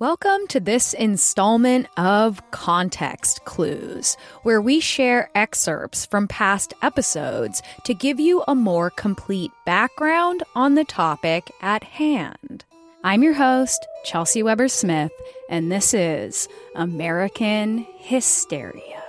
Welcome 0.00 0.46
to 0.50 0.60
this 0.60 0.94
installment 0.94 1.88
of 1.96 2.40
Context 2.52 3.44
Clues, 3.44 4.16
where 4.44 4.60
we 4.60 4.78
share 4.78 5.28
excerpts 5.34 6.06
from 6.06 6.28
past 6.28 6.72
episodes 6.82 7.60
to 7.82 7.94
give 7.94 8.20
you 8.20 8.44
a 8.46 8.54
more 8.54 8.90
complete 8.90 9.50
background 9.66 10.44
on 10.54 10.76
the 10.76 10.84
topic 10.84 11.50
at 11.62 11.82
hand. 11.82 12.64
I'm 13.02 13.24
your 13.24 13.32
host, 13.32 13.84
Chelsey 14.04 14.40
Weber-Smith, 14.40 15.10
and 15.50 15.72
this 15.72 15.92
is 15.92 16.46
American 16.76 17.84
Hysteria. 17.96 19.02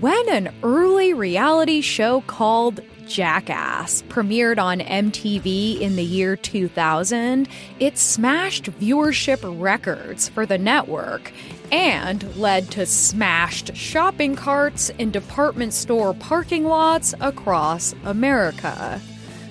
When 0.00 0.28
an 0.30 0.54
early 0.62 1.12
reality 1.12 1.82
show 1.82 2.22
called 2.22 2.80
Jackass 3.06 4.02
premiered 4.08 4.58
on 4.58 4.80
MTV 4.80 5.80
in 5.80 5.96
the 5.96 6.04
year 6.04 6.36
2000, 6.36 7.48
it 7.78 7.98
smashed 7.98 8.70
viewership 8.80 9.40
records 9.60 10.28
for 10.28 10.46
the 10.46 10.58
network 10.58 11.32
and 11.70 12.36
led 12.36 12.70
to 12.72 12.86
smashed 12.86 13.74
shopping 13.76 14.36
carts 14.36 14.90
in 14.98 15.10
department 15.10 15.72
store 15.74 16.14
parking 16.14 16.64
lots 16.64 17.14
across 17.20 17.94
America. 18.04 19.00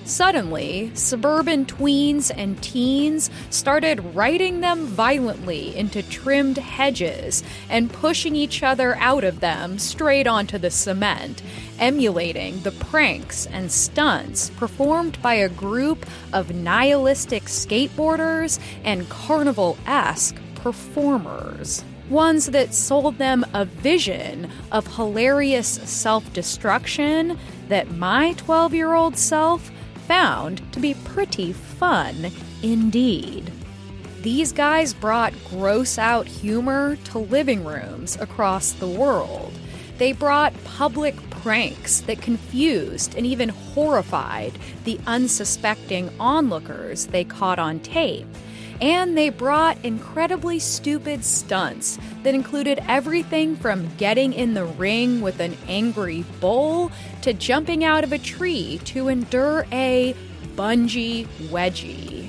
Suddenly, 0.06 0.90
suburban 0.92 1.64
tweens 1.64 2.30
and 2.36 2.62
teens 2.62 3.30
started 3.48 4.14
riding 4.14 4.60
them 4.60 4.84
violently 4.84 5.74
into 5.74 6.02
trimmed 6.02 6.58
hedges 6.58 7.42
and 7.70 7.90
pushing 7.90 8.36
each 8.36 8.62
other 8.62 8.96
out 8.96 9.24
of 9.24 9.40
them 9.40 9.78
straight 9.78 10.26
onto 10.26 10.58
the 10.58 10.70
cement, 10.70 11.42
emulating 11.78 12.60
the 12.60 12.72
pranks 12.72 13.46
and 13.46 13.72
stunts 13.72 14.50
performed 14.50 15.20
by 15.22 15.34
a 15.34 15.48
group 15.48 16.04
of 16.34 16.54
nihilistic 16.54 17.44
skateboarders 17.44 18.58
and 18.84 19.08
carnival 19.08 19.78
esque 19.86 20.36
performers. 20.54 21.82
Ones 22.10 22.50
that 22.50 22.74
sold 22.74 23.16
them 23.16 23.46
a 23.54 23.64
vision 23.64 24.50
of 24.70 24.96
hilarious 24.96 25.66
self 25.66 26.30
destruction 26.34 27.38
that 27.68 27.90
my 27.90 28.34
12 28.34 28.74
year 28.74 28.92
old 28.92 29.16
self 29.16 29.70
found 30.06 30.72
to 30.72 30.80
be 30.80 30.94
pretty 30.94 31.52
fun 31.52 32.30
indeed. 32.62 33.50
These 34.22 34.52
guys 34.52 34.94
brought 34.94 35.34
gross 35.50 35.98
out 35.98 36.26
humor 36.26 36.96
to 37.04 37.18
living 37.18 37.64
rooms 37.64 38.16
across 38.20 38.72
the 38.72 38.86
world. 38.86 39.52
They 39.98 40.12
brought 40.12 40.52
public 40.64 41.14
pranks 41.30 42.00
that 42.02 42.22
confused 42.22 43.14
and 43.16 43.26
even 43.26 43.50
horrified 43.50 44.58
the 44.84 44.98
unsuspecting 45.06 46.10
onlookers 46.18 47.06
they 47.08 47.24
caught 47.24 47.58
on 47.58 47.80
tape 47.80 48.26
and 48.80 49.16
they 49.16 49.30
brought 49.30 49.82
incredibly 49.84 50.58
stupid 50.58 51.24
stunts 51.24 51.98
that 52.22 52.34
included 52.34 52.82
everything 52.88 53.56
from 53.56 53.88
getting 53.96 54.32
in 54.32 54.54
the 54.54 54.64
ring 54.64 55.20
with 55.20 55.40
an 55.40 55.56
angry 55.68 56.24
bull 56.40 56.90
to 57.22 57.32
jumping 57.32 57.84
out 57.84 58.04
of 58.04 58.12
a 58.12 58.18
tree 58.18 58.80
to 58.84 59.08
endure 59.08 59.66
a 59.72 60.14
bungee 60.56 61.26
wedgie. 61.48 62.23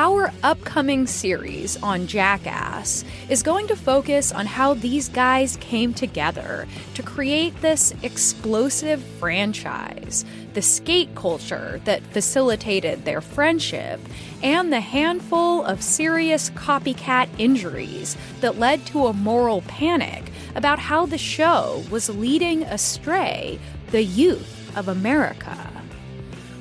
Our 0.00 0.32
upcoming 0.42 1.06
series 1.06 1.76
on 1.82 2.06
Jackass 2.06 3.04
is 3.28 3.42
going 3.42 3.66
to 3.66 3.76
focus 3.76 4.32
on 4.32 4.46
how 4.46 4.72
these 4.72 5.10
guys 5.10 5.58
came 5.58 5.92
together 5.92 6.66
to 6.94 7.02
create 7.02 7.60
this 7.60 7.92
explosive 8.02 9.02
franchise, 9.18 10.24
the 10.54 10.62
skate 10.62 11.14
culture 11.14 11.82
that 11.84 12.02
facilitated 12.02 13.04
their 13.04 13.20
friendship, 13.20 14.00
and 14.42 14.72
the 14.72 14.80
handful 14.80 15.62
of 15.66 15.82
serious 15.82 16.48
copycat 16.48 17.28
injuries 17.36 18.16
that 18.40 18.58
led 18.58 18.86
to 18.86 19.06
a 19.06 19.12
moral 19.12 19.60
panic 19.68 20.32
about 20.54 20.78
how 20.78 21.04
the 21.04 21.18
show 21.18 21.84
was 21.90 22.08
leading 22.08 22.62
astray 22.62 23.58
the 23.90 24.02
youth 24.02 24.74
of 24.78 24.88
America. 24.88 25.69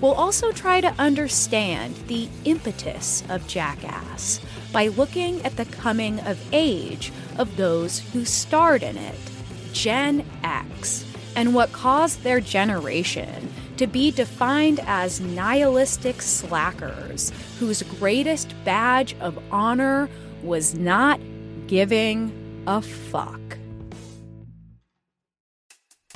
We'll 0.01 0.13
also 0.13 0.53
try 0.53 0.79
to 0.79 0.95
understand 0.97 1.95
the 2.07 2.29
impetus 2.45 3.23
of 3.29 3.47
Jackass 3.47 4.39
by 4.71 4.87
looking 4.87 5.43
at 5.43 5.57
the 5.57 5.65
coming 5.65 6.21
of 6.21 6.39
age 6.53 7.11
of 7.37 7.57
those 7.57 7.99
who 7.99 8.23
starred 8.23 8.81
in 8.81 8.95
it, 8.95 9.19
Gen 9.73 10.25
X, 10.43 11.05
and 11.35 11.53
what 11.53 11.73
caused 11.73 12.23
their 12.23 12.39
generation 12.39 13.53
to 13.75 13.87
be 13.87 14.11
defined 14.11 14.79
as 14.85 15.19
nihilistic 15.19 16.21
slackers 16.21 17.31
whose 17.59 17.83
greatest 17.83 18.53
badge 18.63 19.15
of 19.19 19.37
honor 19.51 20.09
was 20.43 20.75
not 20.75 21.19
giving 21.67 22.31
a 22.67 22.81
fuck. 22.81 23.58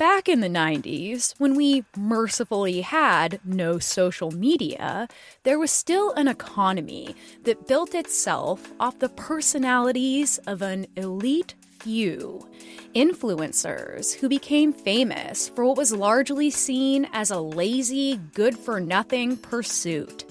Back 0.04 0.28
in 0.28 0.40
the 0.40 0.48
90s, 0.48 1.34
when 1.38 1.54
we 1.54 1.82
mercifully 1.96 2.82
had 2.82 3.40
no 3.42 3.78
social 3.78 4.30
media, 4.32 5.08
there 5.44 5.58
was 5.58 5.70
still 5.70 6.12
an 6.12 6.28
economy 6.28 7.16
that 7.44 7.66
built 7.66 7.94
itself 7.94 8.70
off 8.78 8.98
the 8.98 9.08
personalities 9.08 10.36
of 10.46 10.60
an 10.60 10.88
elite 10.96 11.54
few. 11.80 12.46
Influencers 12.94 14.14
who 14.14 14.28
became 14.28 14.74
famous 14.74 15.48
for 15.48 15.64
what 15.64 15.78
was 15.78 15.90
largely 15.90 16.50
seen 16.50 17.08
as 17.14 17.30
a 17.30 17.40
lazy, 17.40 18.20
good 18.34 18.58
for 18.58 18.80
nothing 18.80 19.38
pursuit 19.38 20.26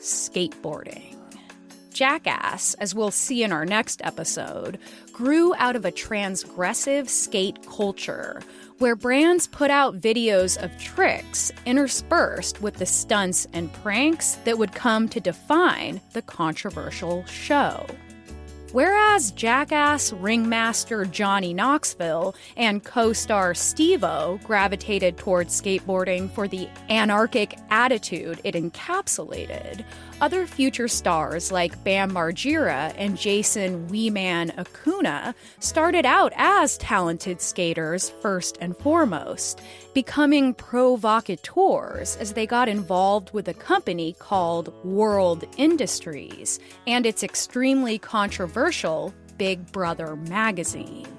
skateboarding. 0.00 1.18
Jackass, 1.92 2.74
as 2.74 2.94
we'll 2.94 3.10
see 3.10 3.42
in 3.42 3.52
our 3.52 3.66
next 3.66 4.00
episode, 4.04 4.78
grew 5.12 5.52
out 5.56 5.74
of 5.74 5.84
a 5.84 5.92
transgressive 5.92 7.08
skate 7.08 7.58
culture 7.66 8.40
where 8.78 8.96
brands 8.96 9.46
put 9.46 9.70
out 9.70 10.00
videos 10.00 10.62
of 10.62 10.76
tricks 10.78 11.50
interspersed 11.66 12.62
with 12.62 12.74
the 12.74 12.86
stunts 12.86 13.46
and 13.52 13.72
pranks 13.72 14.36
that 14.44 14.58
would 14.58 14.72
come 14.72 15.08
to 15.08 15.20
define 15.20 16.00
the 16.12 16.22
controversial 16.22 17.24
show. 17.26 17.86
Whereas 18.72 19.30
Jackass 19.30 20.12
ringmaster 20.12 21.06
Johnny 21.06 21.54
Knoxville 21.54 22.34
and 22.56 22.84
co 22.84 23.14
star 23.14 23.54
Steve-O 23.54 24.38
gravitated 24.44 25.16
towards 25.16 25.58
skateboarding 25.58 26.30
for 26.30 26.46
the 26.46 26.68
anarchic 26.90 27.58
attitude 27.70 28.40
it 28.44 28.54
encapsulated, 28.54 29.84
other 30.20 30.46
future 30.46 30.88
stars 30.88 31.52
like 31.52 31.82
Bam 31.84 32.12
Margera 32.12 32.92
and 32.96 33.18
Jason 33.18 33.88
Wee 33.88 34.10
Man 34.10 34.52
Acuna 34.58 35.34
started 35.60 36.04
out 36.04 36.32
as 36.36 36.78
talented 36.78 37.40
skaters 37.40 38.10
first 38.20 38.58
and 38.60 38.76
foremost, 38.76 39.60
becoming 39.94 40.54
provocateurs 40.54 42.16
as 42.16 42.32
they 42.32 42.46
got 42.46 42.68
involved 42.68 43.32
with 43.32 43.48
a 43.48 43.54
company 43.54 44.14
called 44.18 44.72
World 44.84 45.44
Industries 45.56 46.58
and 46.86 47.06
its 47.06 47.22
extremely 47.22 47.98
controversial 47.98 49.14
Big 49.36 49.70
Brother 49.72 50.16
magazine. 50.16 51.17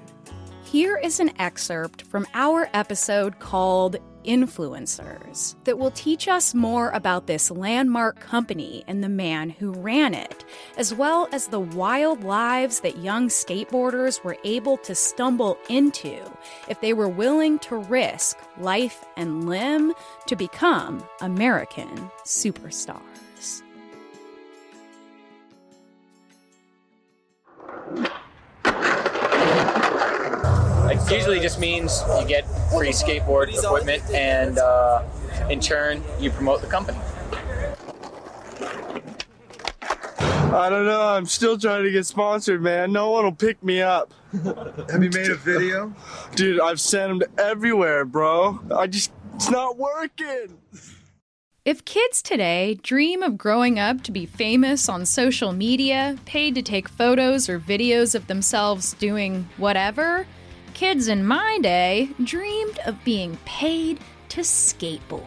Here 0.70 0.96
is 0.96 1.18
an 1.18 1.32
excerpt 1.40 2.02
from 2.02 2.28
our 2.32 2.70
episode 2.72 3.40
called 3.40 3.96
Influencers 4.24 5.56
that 5.64 5.80
will 5.80 5.90
teach 5.90 6.28
us 6.28 6.54
more 6.54 6.90
about 6.90 7.26
this 7.26 7.50
landmark 7.50 8.20
company 8.20 8.84
and 8.86 9.02
the 9.02 9.08
man 9.08 9.50
who 9.50 9.72
ran 9.72 10.14
it, 10.14 10.44
as 10.76 10.94
well 10.94 11.28
as 11.32 11.48
the 11.48 11.58
wild 11.58 12.22
lives 12.22 12.78
that 12.80 12.98
young 12.98 13.26
skateboarders 13.26 14.22
were 14.22 14.38
able 14.44 14.76
to 14.76 14.94
stumble 14.94 15.58
into 15.68 16.22
if 16.68 16.80
they 16.80 16.92
were 16.92 17.08
willing 17.08 17.58
to 17.58 17.74
risk 17.74 18.38
life 18.56 19.04
and 19.16 19.48
limb 19.48 19.92
to 20.28 20.36
become 20.36 21.04
American 21.20 22.08
superstars. 22.24 23.64
It 31.10 31.16
usually 31.16 31.40
just 31.40 31.58
means 31.58 32.04
you 32.20 32.24
get 32.24 32.44
free 32.70 32.90
skateboard 32.90 33.52
equipment, 33.52 34.00
and 34.14 34.58
uh, 34.58 35.02
in 35.48 35.58
turn, 35.58 36.04
you 36.20 36.30
promote 36.30 36.60
the 36.60 36.68
company. 36.68 36.98
I 40.52 40.68
don't 40.70 40.86
know. 40.86 41.02
I'm 41.02 41.26
still 41.26 41.58
trying 41.58 41.82
to 41.82 41.90
get 41.90 42.06
sponsored, 42.06 42.62
man. 42.62 42.92
No 42.92 43.10
one 43.10 43.24
will 43.24 43.32
pick 43.32 43.60
me 43.60 43.82
up. 43.82 44.12
Have 44.32 45.02
you 45.02 45.10
made 45.10 45.30
a 45.30 45.34
video? 45.34 45.92
Dude, 46.36 46.60
I've 46.60 46.80
sent 46.80 47.08
them 47.08 47.18
to 47.20 47.42
everywhere, 47.42 48.04
bro. 48.04 48.60
I 48.70 48.86
just, 48.86 49.10
it's 49.34 49.50
not 49.50 49.76
working. 49.76 50.58
If 51.64 51.84
kids 51.84 52.22
today 52.22 52.78
dream 52.84 53.24
of 53.24 53.36
growing 53.36 53.80
up 53.80 54.02
to 54.04 54.12
be 54.12 54.26
famous 54.26 54.88
on 54.88 55.04
social 55.06 55.52
media, 55.52 56.18
paid 56.24 56.54
to 56.54 56.62
take 56.62 56.88
photos 56.88 57.48
or 57.48 57.58
videos 57.58 58.14
of 58.14 58.28
themselves 58.28 58.92
doing 58.94 59.48
whatever, 59.56 60.26
kids 60.80 61.08
in 61.08 61.22
my 61.22 61.58
day 61.58 62.08
dreamed 62.24 62.78
of 62.86 63.04
being 63.04 63.36
paid 63.44 64.00
to 64.30 64.40
skateboard. 64.40 65.26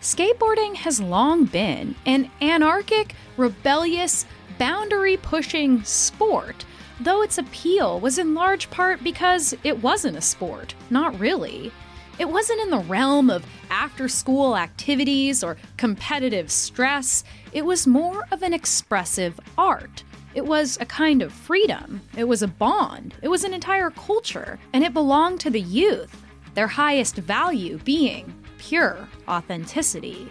skateboarding 0.00 0.74
has 0.74 1.00
long 1.00 1.44
been 1.44 1.94
an 2.06 2.28
anarchic, 2.40 3.14
rebellious, 3.36 4.26
boundary 4.58 5.16
pushing 5.16 5.80
sport, 5.84 6.64
though 6.98 7.22
its 7.22 7.38
appeal 7.38 8.00
was 8.00 8.18
in 8.18 8.34
large 8.34 8.68
part 8.68 9.00
because 9.04 9.54
it 9.62 9.80
wasn't 9.80 10.16
a 10.16 10.20
sport. 10.20 10.74
Not 10.90 11.16
really. 11.20 11.70
It 12.18 12.28
wasn't 12.28 12.62
in 12.62 12.70
the 12.70 12.78
realm 12.78 13.30
of 13.30 13.46
after 13.70 14.08
school 14.08 14.56
activities 14.56 15.44
or 15.44 15.56
competitive 15.76 16.50
stress, 16.50 17.22
it 17.52 17.64
was 17.64 17.86
more 17.86 18.24
of 18.32 18.42
an 18.42 18.52
expressive 18.52 19.38
art. 19.56 20.02
It 20.36 20.44
was 20.44 20.76
a 20.82 20.84
kind 20.84 21.22
of 21.22 21.32
freedom. 21.32 22.02
It 22.14 22.24
was 22.24 22.42
a 22.42 22.46
bond. 22.46 23.14
It 23.22 23.28
was 23.28 23.42
an 23.42 23.54
entire 23.54 23.88
culture, 23.88 24.58
and 24.74 24.84
it 24.84 24.92
belonged 24.92 25.40
to 25.40 25.50
the 25.50 25.62
youth, 25.62 26.22
their 26.52 26.66
highest 26.66 27.16
value 27.16 27.78
being 27.78 28.34
pure 28.58 29.08
authenticity. 29.26 30.28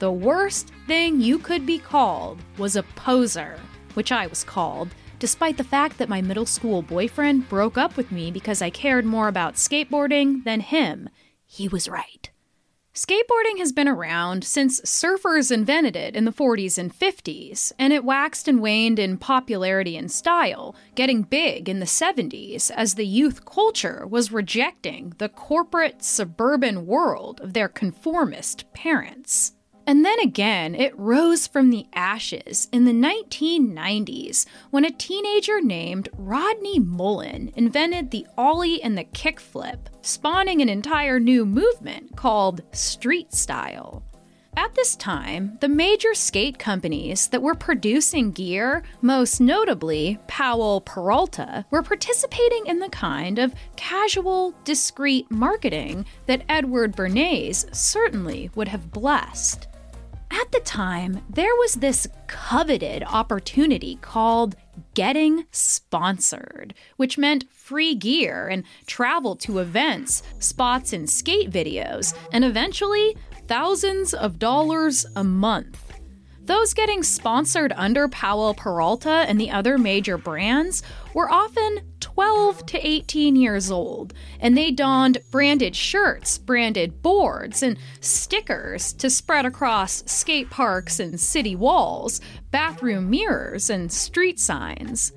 The 0.00 0.10
worst 0.10 0.72
thing 0.88 1.20
you 1.20 1.38
could 1.38 1.64
be 1.64 1.78
called 1.78 2.40
was 2.58 2.74
a 2.74 2.82
poser, 2.82 3.60
which 3.94 4.10
I 4.10 4.26
was 4.26 4.42
called, 4.42 4.88
despite 5.20 5.58
the 5.58 5.62
fact 5.62 5.96
that 5.98 6.08
my 6.08 6.20
middle 6.20 6.44
school 6.44 6.82
boyfriend 6.82 7.48
broke 7.48 7.78
up 7.78 7.96
with 7.96 8.10
me 8.10 8.32
because 8.32 8.60
I 8.60 8.70
cared 8.70 9.04
more 9.04 9.28
about 9.28 9.54
skateboarding 9.54 10.42
than 10.42 10.58
him. 10.58 11.08
He 11.44 11.68
was 11.68 11.88
right. 11.88 12.28
Skateboarding 12.96 13.58
has 13.58 13.72
been 13.72 13.88
around 13.88 14.42
since 14.42 14.80
surfers 14.80 15.52
invented 15.52 15.96
it 15.96 16.16
in 16.16 16.24
the 16.24 16.32
40s 16.32 16.78
and 16.78 16.98
50s, 16.98 17.70
and 17.78 17.92
it 17.92 18.06
waxed 18.06 18.48
and 18.48 18.62
waned 18.62 18.98
in 18.98 19.18
popularity 19.18 19.98
and 19.98 20.10
style, 20.10 20.74
getting 20.94 21.22
big 21.22 21.68
in 21.68 21.78
the 21.78 21.84
70s 21.84 22.70
as 22.70 22.94
the 22.94 23.06
youth 23.06 23.44
culture 23.44 24.06
was 24.06 24.32
rejecting 24.32 25.12
the 25.18 25.28
corporate 25.28 26.02
suburban 26.02 26.86
world 26.86 27.38
of 27.42 27.52
their 27.52 27.68
conformist 27.68 28.64
parents. 28.72 29.52
And 29.88 30.04
then 30.04 30.18
again, 30.18 30.74
it 30.74 30.98
rose 30.98 31.46
from 31.46 31.70
the 31.70 31.86
ashes 31.92 32.68
in 32.72 32.84
the 32.84 32.92
1990s 32.92 34.44
when 34.70 34.84
a 34.84 34.90
teenager 34.90 35.60
named 35.60 36.08
Rodney 36.18 36.80
Mullen 36.80 37.52
invented 37.54 38.10
the 38.10 38.26
ollie 38.36 38.82
and 38.82 38.98
the 38.98 39.04
kickflip, 39.04 39.86
spawning 40.02 40.60
an 40.60 40.68
entire 40.68 41.20
new 41.20 41.46
movement 41.46 42.16
called 42.16 42.62
street 42.72 43.32
style. 43.32 44.02
At 44.56 44.74
this 44.74 44.96
time, 44.96 45.58
the 45.60 45.68
major 45.68 46.14
skate 46.14 46.58
companies 46.58 47.28
that 47.28 47.42
were 47.42 47.54
producing 47.54 48.32
gear, 48.32 48.82
most 49.02 49.38
notably 49.38 50.18
Powell 50.26 50.80
Peralta, 50.80 51.66
were 51.70 51.82
participating 51.82 52.66
in 52.66 52.80
the 52.80 52.88
kind 52.88 53.38
of 53.38 53.54
casual, 53.76 54.54
discreet 54.64 55.30
marketing 55.30 56.06
that 56.24 56.42
Edward 56.48 56.96
Bernays 56.96 57.72
certainly 57.72 58.50
would 58.54 58.68
have 58.68 58.90
blessed. 58.90 59.68
At 60.30 60.52
the 60.52 60.60
time, 60.60 61.22
there 61.30 61.54
was 61.56 61.74
this 61.74 62.06
coveted 62.26 63.02
opportunity 63.04 63.98
called 64.00 64.56
getting 64.94 65.46
sponsored, 65.50 66.74
which 66.96 67.18
meant 67.18 67.50
free 67.50 67.94
gear 67.94 68.48
and 68.48 68.64
travel 68.86 69.36
to 69.36 69.58
events, 69.58 70.22
spots 70.38 70.92
in 70.92 71.06
skate 71.06 71.50
videos, 71.50 72.14
and 72.32 72.44
eventually 72.44 73.16
thousands 73.46 74.14
of 74.14 74.38
dollars 74.38 75.06
a 75.14 75.24
month. 75.24 75.92
Those 76.40 76.74
getting 76.74 77.02
sponsored 77.02 77.72
under 77.76 78.06
Powell 78.08 78.54
Peralta 78.54 79.24
and 79.28 79.40
the 79.40 79.50
other 79.50 79.78
major 79.78 80.16
brands 80.16 80.82
were 81.12 81.30
often 81.30 81.80
12 82.16 82.64
to 82.64 82.86
18 82.86 83.36
years 83.36 83.70
old, 83.70 84.14
and 84.40 84.56
they 84.56 84.70
donned 84.70 85.18
branded 85.30 85.76
shirts, 85.76 86.38
branded 86.38 87.02
boards, 87.02 87.62
and 87.62 87.76
stickers 88.00 88.94
to 88.94 89.10
spread 89.10 89.44
across 89.44 90.02
skate 90.10 90.48
parks 90.48 90.98
and 90.98 91.20
city 91.20 91.54
walls, 91.54 92.22
bathroom 92.50 93.10
mirrors, 93.10 93.68
and 93.68 93.92
street 93.92 94.40
signs. 94.40 95.12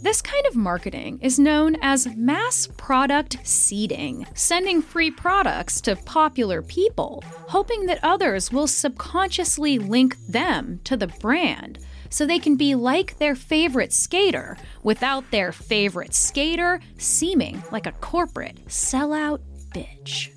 This 0.00 0.22
kind 0.22 0.46
of 0.46 0.54
marketing 0.54 1.18
is 1.22 1.40
known 1.40 1.74
as 1.82 2.06
mass 2.16 2.68
product 2.76 3.38
seeding, 3.42 4.24
sending 4.34 4.80
free 4.80 5.10
products 5.10 5.80
to 5.80 5.96
popular 5.96 6.62
people, 6.62 7.24
hoping 7.48 7.86
that 7.86 7.98
others 8.04 8.52
will 8.52 8.68
subconsciously 8.68 9.80
link 9.80 10.16
them 10.28 10.78
to 10.84 10.96
the 10.96 11.08
brand 11.08 11.80
so 12.10 12.26
they 12.26 12.38
can 12.38 12.56
be 12.56 12.74
like 12.74 13.18
their 13.18 13.34
favorite 13.34 13.92
skater 13.92 14.56
without 14.82 15.30
their 15.30 15.52
favorite 15.52 16.14
skater 16.14 16.80
seeming 16.96 17.62
like 17.70 17.86
a 17.86 17.92
corporate 17.92 18.64
sellout 18.66 19.40
bitch. 19.74 20.30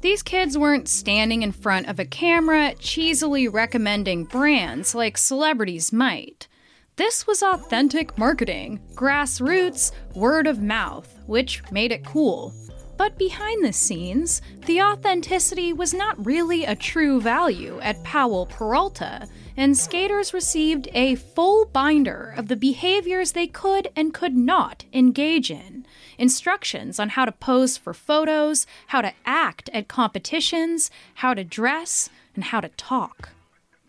These 0.00 0.22
kids 0.22 0.56
weren't 0.56 0.88
standing 0.88 1.42
in 1.42 1.52
front 1.52 1.88
of 1.88 1.98
a 1.98 2.06
camera 2.06 2.74
cheesily 2.78 3.48
recommending 3.48 4.24
brands 4.24 4.94
like 4.94 5.18
celebrities 5.18 5.92
might. 5.92 6.48
This 6.96 7.26
was 7.26 7.42
authentic 7.42 8.16
marketing, 8.16 8.80
grassroots, 8.94 9.92
word 10.14 10.46
of 10.46 10.62
mouth, 10.62 11.18
which 11.26 11.62
made 11.70 11.92
it 11.92 12.04
cool. 12.04 12.54
But 12.96 13.16
behind 13.16 13.64
the 13.64 13.72
scenes, 13.72 14.42
the 14.66 14.82
authenticity 14.82 15.72
was 15.72 15.94
not 15.94 16.26
really 16.26 16.64
a 16.64 16.74
true 16.74 17.20
value 17.20 17.80
at 17.80 18.02
Powell 18.04 18.44
Peralta, 18.46 19.26
and 19.60 19.76
skaters 19.76 20.32
received 20.32 20.88
a 20.94 21.14
full 21.16 21.66
binder 21.66 22.32
of 22.38 22.48
the 22.48 22.56
behaviors 22.56 23.32
they 23.32 23.46
could 23.46 23.90
and 23.94 24.14
could 24.14 24.34
not 24.34 24.86
engage 24.90 25.50
in. 25.50 25.84
Instructions 26.16 26.98
on 26.98 27.10
how 27.10 27.26
to 27.26 27.32
pose 27.32 27.76
for 27.76 27.92
photos, 27.92 28.66
how 28.86 29.02
to 29.02 29.12
act 29.26 29.68
at 29.74 29.86
competitions, 29.86 30.90
how 31.16 31.34
to 31.34 31.44
dress, 31.44 32.08
and 32.34 32.44
how 32.44 32.60
to 32.60 32.70
talk. 32.70 33.28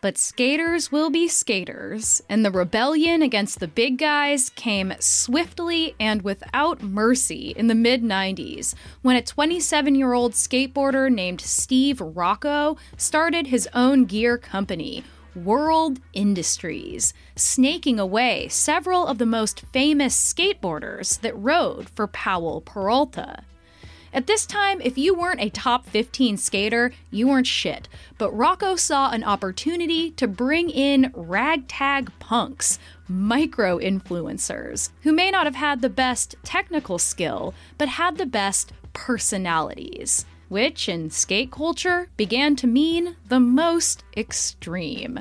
But 0.02 0.18
skaters 0.18 0.92
will 0.92 1.10
be 1.10 1.30
skaters, 1.30 2.22
and 2.28 2.44
the 2.44 2.52
rebellion 2.52 3.22
against 3.22 3.62
the 3.62 3.68
big 3.70 3.98
guys 3.98 4.50
came 4.50 4.94
swiftly 5.00 5.96
and 6.02 6.22
without 6.22 6.84
mercy 6.84 7.54
in 7.56 7.68
the 7.68 7.76
mid 7.76 8.04
90s 8.04 8.76
when 9.04 9.16
a 9.16 9.22
27 9.22 9.96
year 9.96 10.12
old 10.12 10.34
skateboarder 10.34 11.10
named 11.10 11.40
Steve 11.40 12.02
Rocco 12.02 12.76
started 12.98 13.48
his 13.48 13.70
own 13.74 14.04
gear 14.04 14.38
company, 14.38 15.06
World 15.36 16.00
Industries, 16.14 17.14
snaking 17.36 18.00
away 18.00 18.48
several 18.50 19.08
of 19.08 19.18
the 19.18 19.26
most 19.26 19.64
famous 19.72 20.16
skateboarders 20.16 21.20
that 21.22 21.38
rode 21.38 21.90
for 21.90 22.08
Powell 22.08 22.62
Peralta. 22.62 23.44
At 24.14 24.28
this 24.28 24.46
time, 24.46 24.82
if 24.82 24.98
you 24.98 25.16
weren't 25.16 25.40
a 25.40 25.50
top 25.50 25.86
15 25.88 26.36
skater, 26.36 26.92
you 27.12 27.30
weren't 27.30 27.48
shit. 27.48 27.88
But 28.18 28.36
Rocco 28.36 28.76
saw 28.76 29.12
an 29.12 29.24
opportunity 29.24 30.12
to 30.12 30.28
bring 30.28 30.70
in 30.70 31.12
ragtag 31.16 32.12
punks, 32.20 32.78
micro 33.08 33.80
influencers, 33.80 34.90
who 35.04 35.14
may 35.14 35.32
not 35.32 35.46
have 35.46 35.56
had 35.56 35.82
the 35.82 35.90
best 35.90 36.36
technical 36.44 37.00
skill, 37.00 37.54
but 37.78 37.88
had 37.88 38.18
the 38.18 38.26
best 38.26 38.74
personalities, 38.92 40.26
which 40.52 40.90
in 40.90 41.10
skate 41.10 41.50
culture 41.50 42.10
began 42.18 42.58
to 42.58 42.68
mean 42.68 43.16
the 43.30 43.40
most 43.40 44.04
extreme. 44.18 45.18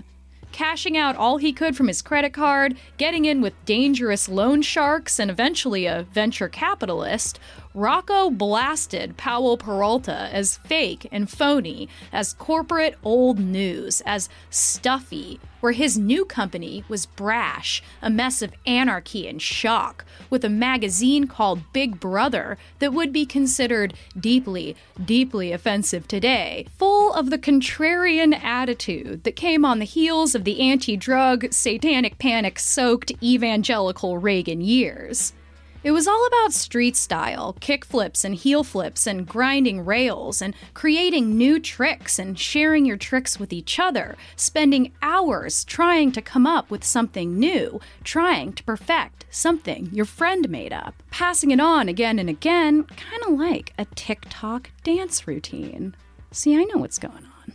Cashing 0.51 0.97
out 0.97 1.15
all 1.15 1.37
he 1.37 1.53
could 1.53 1.77
from 1.77 1.87
his 1.87 2.03
credit 2.03 2.33
card, 2.33 2.77
getting 2.97 3.27
in 3.27 3.41
with 3.41 3.65
dangerous 3.65 4.29
loan 4.29 4.61
sharks, 4.61 5.21
and 5.21 5.31
eventually 5.31 5.87
a 5.87 6.05
venture 6.13 6.49
capitalist, 6.49 7.39
Rocco 7.75 8.31
blasted 8.31 9.17
Powell 9.17 9.57
Peralta 9.57 10.29
as 10.33 10.57
fake 10.57 11.07
and 11.13 11.31
phony, 11.31 11.89
as 12.13 12.33
corporate 12.33 12.97
old 13.05 13.39
news, 13.39 14.03
as 14.05 14.29
stuffy, 14.51 15.39
where 15.61 15.71
his 15.71 15.97
new 15.97 16.25
company 16.25 16.83
was 16.89 17.07
brash, 17.07 17.81
a 18.03 18.11
mess 18.11 18.43
of 18.43 18.53
anarchy 18.67 19.29
and 19.29 19.41
shock, 19.41 20.05
with 20.31 20.45
a 20.45 20.49
magazine 20.49 21.29
called 21.29 21.73
Big 21.73 22.01
Brother 22.01 22.59
that 22.81 22.93
would 22.93 23.13
be 23.13 23.25
considered 23.25 23.95
deeply, 24.19 24.75
deeply 25.05 25.53
offensive 25.53 26.09
today, 26.09 26.67
full 26.77 27.13
of 27.13 27.31
the 27.31 27.39
contrarian 27.39 28.35
attitude 28.43 29.23
that 29.23 29.37
came 29.37 29.65
on 29.65 29.79
the 29.79 29.85
heels 29.85 30.35
of 30.35 30.43
the 30.43 30.61
anti 30.61 30.97
drug, 30.97 31.53
satanic 31.53 32.19
panic 32.19 32.59
soaked 32.59 33.13
evangelical 33.23 34.19
Reagan 34.19 34.61
years. 34.61 35.35
It 35.83 35.93
was 35.93 36.07
all 36.07 36.27
about 36.27 36.53
street 36.53 36.95
style, 36.95 37.57
kick 37.59 37.87
flips 37.87 38.23
and 38.23 38.35
heel 38.35 38.63
flips 38.63 39.07
and 39.07 39.27
grinding 39.27 39.83
rails 39.83 40.43
and 40.43 40.55
creating 40.75 41.39
new 41.39 41.59
tricks 41.59 42.19
and 42.19 42.39
sharing 42.39 42.85
your 42.85 42.99
tricks 42.99 43.41
with 43.41 43.51
each 43.51 43.79
other, 43.79 44.15
spending 44.37 44.93
hours 45.01 45.65
trying 45.65 46.13
to 46.13 46.21
come 46.21 46.47
up 46.47 46.71
with 46.71 46.85
something 46.85 47.39
new, 47.39 47.81
trying 48.05 48.53
to 48.53 48.65
perfect 48.65 49.25
something 49.31 49.89
your 49.91 50.05
friend 50.05 50.51
made 50.51 50.75
up, 50.75 51.03
passing 51.11 51.51
it 51.51 51.61
on 51.61 51.89
again 51.89 52.19
and 52.19 52.29
again, 52.29 52.85
kind 52.85 53.23
of 53.27 53.39
like 53.39 53.73
a 53.79 53.87
TikTok 53.87 54.71
dance 54.85 55.27
routine. 55.27 55.97
See, 56.31 56.55
I 56.57 56.65
know 56.65 56.77
what's 56.79 56.99
going 56.99 57.15
on. 57.15 57.55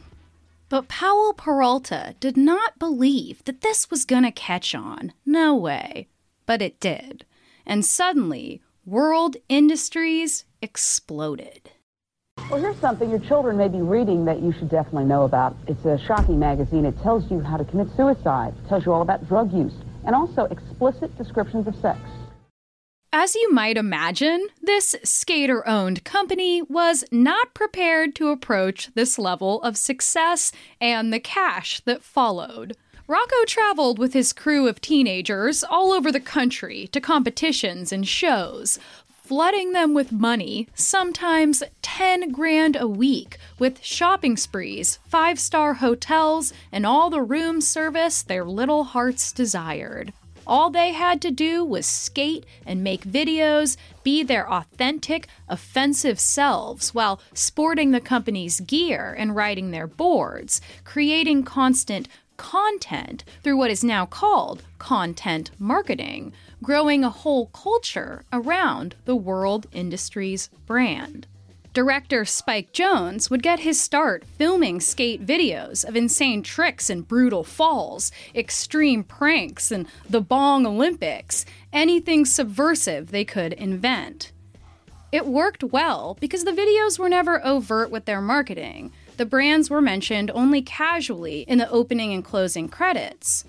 But 0.67 0.88
Powell 0.88 1.34
Peralta 1.34 2.15
did 2.20 2.38
not 2.38 2.79
believe 2.79 3.44
that 3.46 3.62
this 3.62 3.91
was 3.91 4.03
gonna 4.03 4.32
catch 4.32 4.74
on. 4.74 5.13
No 5.27 5.55
way. 5.55 6.08
But 6.48 6.63
it 6.63 6.79
did 6.79 7.24
and 7.65 7.86
suddenly, 7.86 8.62
world 8.86 9.38
industries 9.50 10.45
exploded. 10.62 11.72
Well, 12.50 12.62
here's 12.62 12.77
something 12.77 13.10
your 13.10 13.19
children 13.19 13.57
may 13.57 13.67
be 13.67 13.81
reading 13.81 14.25
that 14.25 14.41
you 14.41 14.51
should 14.51 14.69
definitely 14.69 15.05
know 15.05 15.24
about. 15.24 15.55
It's 15.67 15.84
a 15.86 15.98
shocking 15.98 16.38
magazine. 16.38 16.86
It 16.86 17.01
tells 17.01 17.29
you 17.31 17.39
how 17.39 17.57
to 17.57 17.65
commit 17.65 17.88
suicide, 17.95 18.53
it 18.63 18.69
tells 18.69 18.86
you 18.86 18.93
all 18.93 19.01
about 19.01 19.27
drug 19.27 19.51
use, 19.51 19.74
and 20.05 20.13
also 20.13 20.43
explicit 20.45 21.17
descriptions 21.17 21.67
of 21.67 21.75
sex. 21.77 22.00
As 23.17 23.34
you 23.34 23.50
might 23.51 23.77
imagine, 23.77 24.50
this 24.62 24.93
skater 25.03 25.65
owned 25.65 26.03
company 26.03 26.62
was 26.62 27.05
not 27.13 27.53
prepared 27.53 28.13
to 28.15 28.27
approach 28.27 28.93
this 28.93 29.17
level 29.17 29.62
of 29.63 29.77
success 29.77 30.51
and 30.81 31.13
the 31.13 31.19
cash 31.22 31.79
that 31.86 32.03
followed. 32.03 32.75
Rocco 33.08 33.46
traveled 33.46 34.00
with 34.00 34.14
his 34.14 34.34
crew 34.34 34.68
of 34.68 34.82
teenagers 34.82 35.64
all 35.64 35.92
over 35.92 36.12
the 36.12 36.20
country 36.20 36.88
to 36.88 37.00
competitions 37.00 37.92
and 37.92 38.08
shows, 38.08 38.80
flooding 39.22 39.74
them 39.74 39.94
with 39.94 40.12
money, 40.12 40.68
sometimes 40.74 41.62
10 41.84 42.32
grand 42.32 42.76
a 42.76 42.88
week, 42.88 43.38
with 43.60 43.84
shopping 43.84 44.36
sprees, 44.36 44.98
five 45.08 45.40
star 45.40 45.76
hotels, 45.76 46.52
and 46.72 46.84
all 46.84 47.12
the 47.12 47.22
room 47.22 47.62
service 47.62 48.24
their 48.24 48.44
little 48.44 48.86
hearts 48.86 49.32
desired. 49.32 50.12
All 50.48 50.72
they 50.72 50.92
had 50.92 51.22
to 51.24 51.32
do 51.32 51.64
was 51.64 51.86
skate 51.86 52.44
and 52.66 52.84
make 52.84 53.04
videos, 53.04 53.78
be 54.04 54.24
their 54.24 54.52
authentic, 54.52 55.28
offensive 55.48 56.20
selves 56.20 56.94
while 56.94 57.20
sporting 57.34 57.92
the 57.92 58.02
company's 58.02 58.60
gear 58.60 59.16
and 59.18 59.36
riding 59.36 59.72
their 59.72 59.88
boards, 59.88 60.62
creating 60.84 61.44
constant 61.44 62.08
content 62.38 63.24
through 63.44 63.58
what 63.58 63.72
is 63.72 63.84
now 63.84 64.06
called 64.06 64.63
content 64.80 65.51
marketing, 65.60 66.34
growing 66.62 67.04
a 67.04 67.10
whole 67.10 67.48
culture 67.48 68.24
around 68.32 68.96
the 69.06 69.15
World 69.15 69.68
Industries 69.72 70.50
brand. 70.65 71.27
Director 71.75 72.24
Spike 72.24 72.72
Jonze 72.72 73.30
would 73.30 73.44
get 73.44 73.60
his 73.60 73.82
start 73.82 74.24
filming 74.38 74.80
skate 74.80 75.25
videos 75.25 75.84
of 75.84 75.98
insane 75.98 76.42
tricks 76.42 76.89
and 76.89 77.06
brutal 77.06 77.44
falls, 77.44 78.13
extreme 78.34 79.04
pranks, 79.04 79.72
and 79.72 79.86
the 80.10 80.22
Bong 80.22 80.65
Olympics, 80.65 81.46
anything 81.74 82.24
subversive 82.24 83.12
they 83.12 83.25
could 83.25 83.51
invent. 83.51 84.32
It 85.12 85.25
worked 85.25 85.65
well 85.65 86.18
because 86.22 86.46
the 86.46 86.51
videos 86.51 86.98
were 86.98 87.10
never 87.10 87.46
overt 87.46 87.92
with 87.92 88.06
their 88.06 88.22
marketing. 88.22 88.94
The 89.17 89.25
brands 89.25 89.69
were 89.69 89.81
mentioned 89.81 90.29
only 90.31 90.62
casually 90.62 91.41
in 91.41 91.57
the 91.57 91.69
opening 91.69 92.13
and 92.13 92.24
closing 92.24 92.67
credits. 92.67 93.45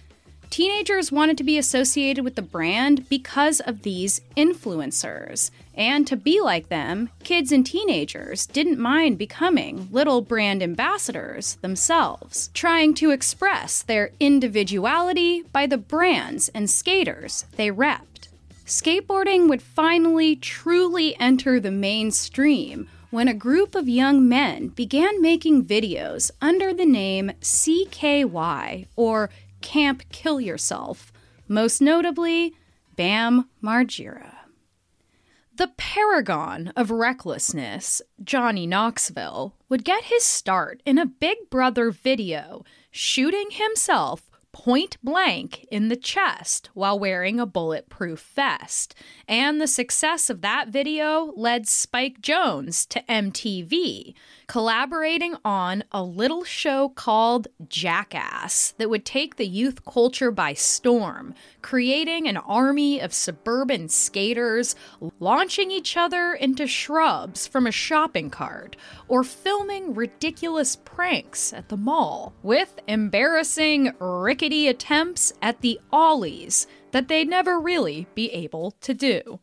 Teenagers 0.48 1.10
wanted 1.10 1.36
to 1.38 1.44
be 1.44 1.58
associated 1.58 2.22
with 2.24 2.36
the 2.36 2.42
brand 2.42 3.08
because 3.08 3.58
of 3.60 3.82
these 3.82 4.20
influencers. 4.36 5.50
And 5.74 6.06
to 6.06 6.16
be 6.16 6.40
like 6.40 6.68
them, 6.68 7.10
kids 7.24 7.50
and 7.50 7.66
teenagers 7.66 8.46
didn't 8.46 8.78
mind 8.78 9.18
becoming 9.18 9.88
little 9.90 10.22
brand 10.22 10.62
ambassadors 10.62 11.56
themselves, 11.56 12.48
trying 12.54 12.94
to 12.94 13.10
express 13.10 13.82
their 13.82 14.12
individuality 14.20 15.42
by 15.52 15.66
the 15.66 15.78
brands 15.78 16.48
and 16.50 16.70
skaters 16.70 17.44
they 17.56 17.70
repped. 17.70 18.28
Skateboarding 18.64 19.48
would 19.48 19.62
finally 19.62 20.36
truly 20.36 21.18
enter 21.20 21.60
the 21.60 21.70
mainstream 21.70 22.88
when 23.10 23.28
a 23.28 23.34
group 23.34 23.74
of 23.74 23.88
young 23.88 24.28
men 24.28 24.68
began 24.68 25.22
making 25.22 25.64
videos 25.64 26.30
under 26.40 26.72
the 26.72 26.86
name 26.86 27.30
CKY 27.40 28.86
or 28.96 29.30
Camp 29.60 30.02
Kill 30.10 30.40
Yourself, 30.40 31.12
most 31.48 31.80
notably 31.80 32.54
Bam 32.96 33.48
Margera. 33.62 34.34
The 35.54 35.72
paragon 35.78 36.72
of 36.76 36.90
recklessness, 36.90 38.02
Johnny 38.22 38.66
Knoxville, 38.66 39.54
would 39.68 39.84
get 39.84 40.04
his 40.04 40.22
start 40.22 40.82
in 40.84 40.98
a 40.98 41.06
Big 41.06 41.38
Brother 41.48 41.90
video, 41.90 42.62
shooting 42.90 43.50
himself 43.50 44.30
point 44.56 44.96
blank 45.04 45.66
in 45.70 45.88
the 45.88 45.96
chest 45.96 46.70
while 46.72 46.98
wearing 46.98 47.38
a 47.38 47.44
bulletproof 47.44 48.32
vest. 48.34 48.94
And 49.28 49.60
the 49.60 49.66
success 49.66 50.30
of 50.30 50.40
that 50.40 50.68
video 50.68 51.30
led 51.36 51.68
Spike 51.68 52.22
Jonze 52.22 52.88
to 52.88 53.02
MTV, 53.02 54.14
collaborating 54.46 55.34
on 55.44 55.82
a 55.90 56.02
little 56.02 56.44
show 56.44 56.88
called 56.90 57.48
Jackass 57.68 58.74
that 58.78 58.88
would 58.88 59.04
take 59.04 59.36
the 59.36 59.46
youth 59.46 59.84
culture 59.84 60.30
by 60.30 60.54
storm, 60.54 61.34
creating 61.62 62.28
an 62.28 62.36
army 62.36 63.00
of 63.00 63.12
suburban 63.12 63.88
skaters 63.88 64.76
launching 65.18 65.70
each 65.70 65.96
other 65.96 66.34
into 66.34 66.66
shrubs 66.66 67.46
from 67.46 67.66
a 67.66 67.72
shopping 67.72 68.30
cart 68.30 68.76
or 69.08 69.24
filming 69.24 69.94
ridiculous 69.94 70.76
pranks 70.76 71.52
at 71.52 71.68
the 71.68 71.76
mall 71.76 72.32
with 72.42 72.78
embarrassing, 72.86 73.92
rickety 73.98 74.68
attempts 74.68 75.32
at 75.42 75.60
the 75.60 75.80
ollies 75.92 76.66
that 76.92 77.08
they'd 77.08 77.28
never 77.28 77.58
really 77.60 78.06
be 78.14 78.30
able 78.30 78.70
to 78.80 78.94
do. 78.94 79.40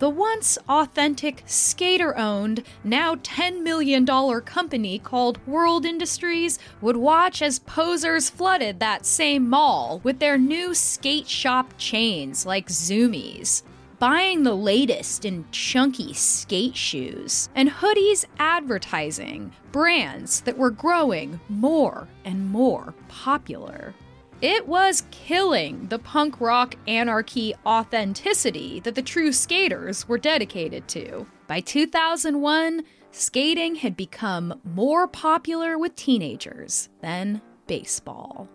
The 0.00 0.08
once 0.08 0.56
authentic, 0.66 1.42
skater 1.44 2.16
owned, 2.16 2.64
now 2.82 3.16
$10 3.16 3.62
million 3.62 4.06
company 4.06 4.98
called 4.98 5.46
World 5.46 5.84
Industries 5.84 6.58
would 6.80 6.96
watch 6.96 7.42
as 7.42 7.58
posers 7.58 8.30
flooded 8.30 8.80
that 8.80 9.04
same 9.04 9.46
mall 9.46 10.00
with 10.02 10.18
their 10.18 10.38
new 10.38 10.72
skate 10.72 11.28
shop 11.28 11.74
chains 11.76 12.46
like 12.46 12.68
Zumiez 12.68 13.62
buying 13.98 14.42
the 14.42 14.54
latest 14.54 15.26
in 15.26 15.44
chunky 15.52 16.14
skate 16.14 16.74
shoes, 16.74 17.50
and 17.54 17.68
hoodies 17.68 18.24
advertising 18.38 19.52
brands 19.72 20.40
that 20.40 20.56
were 20.56 20.70
growing 20.70 21.38
more 21.50 22.08
and 22.24 22.48
more 22.48 22.94
popular. 23.08 23.94
It 24.42 24.66
was 24.66 25.04
killing 25.10 25.88
the 25.88 25.98
punk 25.98 26.40
rock 26.40 26.74
anarchy 26.88 27.54
authenticity 27.66 28.80
that 28.80 28.94
the 28.94 29.02
true 29.02 29.32
skaters 29.32 30.08
were 30.08 30.16
dedicated 30.16 30.88
to. 30.88 31.26
By 31.46 31.60
2001, 31.60 32.84
skating 33.10 33.74
had 33.74 33.98
become 33.98 34.58
more 34.64 35.06
popular 35.06 35.76
with 35.76 35.94
teenagers 35.94 36.88
than 37.02 37.42
baseball. 37.66 38.48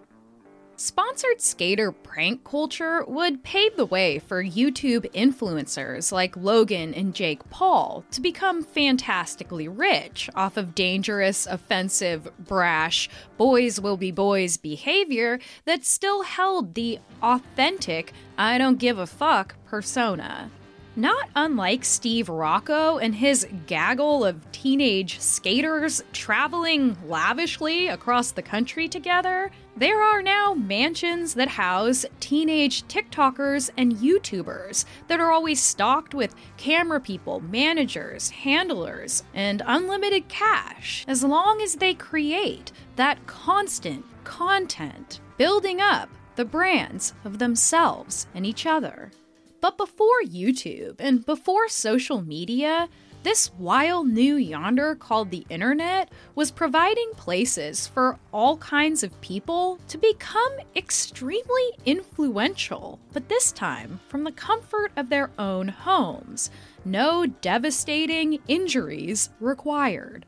Sponsored 0.77 1.39
skater 1.39 1.93
prank 1.93 2.43
culture 2.43 3.05
would 3.07 3.43
pave 3.43 3.77
the 3.77 3.85
way 3.85 4.19
for 4.19 4.43
YouTube 4.43 5.09
influencers 5.13 6.11
like 6.11 6.35
Logan 6.35 6.93
and 6.93 7.15
Jake 7.15 7.49
Paul 7.49 8.03
to 8.11 8.19
become 8.19 8.61
fantastically 8.61 9.69
rich 9.69 10.29
off 10.35 10.57
of 10.57 10.75
dangerous, 10.75 11.47
offensive, 11.47 12.27
brash, 12.39 13.09
boys 13.37 13.79
will 13.79 13.95
be 13.95 14.11
boys 14.11 14.57
behavior 14.57 15.39
that 15.63 15.85
still 15.85 16.23
held 16.23 16.73
the 16.73 16.99
authentic, 17.23 18.11
I 18.37 18.57
don't 18.57 18.77
give 18.77 18.99
a 18.99 19.07
fuck 19.07 19.55
persona. 19.63 20.51
Not 20.97 21.29
unlike 21.35 21.85
Steve 21.85 22.27
Rocco 22.27 22.97
and 22.97 23.15
his 23.15 23.47
gaggle 23.65 24.25
of 24.25 24.51
teenage 24.51 25.19
skaters 25.21 26.01
traveling 26.11 26.97
lavishly 27.07 27.87
across 27.87 28.31
the 28.31 28.41
country 28.41 28.87
together, 28.87 29.51
there 29.77 30.01
are 30.01 30.21
now 30.21 30.53
mansions 30.53 31.33
that 31.33 31.49
house 31.49 32.05
teenage 32.21 32.83
TikTokers 32.83 33.69
and 33.75 33.95
YouTubers 33.95 34.85
that 35.09 35.19
are 35.19 35.31
always 35.31 35.61
stocked 35.61 36.13
with 36.13 36.33
camera 36.55 37.01
people, 37.01 37.41
managers, 37.41 38.29
handlers, 38.29 39.23
and 39.33 39.61
unlimited 39.65 40.29
cash 40.29 41.03
as 41.09 41.23
long 41.23 41.61
as 41.61 41.75
they 41.75 41.93
create 41.93 42.71
that 42.95 43.25
constant 43.27 44.05
content, 44.23 45.19
building 45.37 45.81
up 45.81 46.09
the 46.37 46.45
brands 46.45 47.13
of 47.25 47.39
themselves 47.39 48.27
and 48.33 48.45
each 48.45 48.65
other. 48.65 49.11
But 49.59 49.77
before 49.77 50.21
YouTube 50.23 50.95
and 50.99 51.25
before 51.25 51.67
social 51.67 52.21
media, 52.21 52.87
this 53.25 53.51
wild 53.57 54.07
new 54.07 54.35
yonder 54.35 54.93
called 54.93 55.31
the 55.31 55.47
internet 55.49 56.11
was 56.35 56.51
providing 56.51 57.09
places 57.17 57.87
for 57.87 58.19
all 58.31 58.55
kinds 58.57 59.01
of 59.01 59.19
people 59.19 59.79
to 59.87 59.97
become 59.97 60.51
extremely 60.75 61.71
influential, 61.87 62.99
but 63.13 63.27
this 63.27 63.51
time 63.51 63.99
from 64.09 64.23
the 64.23 64.31
comfort 64.31 64.91
of 64.95 65.09
their 65.09 65.31
own 65.39 65.67
homes. 65.67 66.51
No 66.85 67.25
devastating 67.25 68.37
injuries 68.47 69.31
required. 69.39 70.27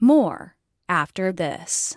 More 0.00 0.56
after 0.88 1.30
this. 1.30 1.96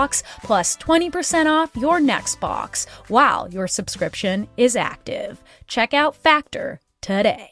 plus 0.43 0.77
20% 0.77 1.45
off 1.45 1.75
your 1.75 1.99
next 1.99 2.39
box 2.39 2.85
while 3.07 3.49
your 3.49 3.67
subscription 3.67 4.47
is 4.57 4.75
active. 4.75 5.43
Check 5.67 5.93
out 5.93 6.15
Factor 6.15 6.79
today. 7.01 7.51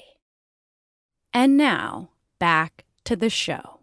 And 1.33 1.57
now, 1.57 2.09
back 2.39 2.85
to 3.05 3.15
the 3.15 3.29
show. 3.29 3.79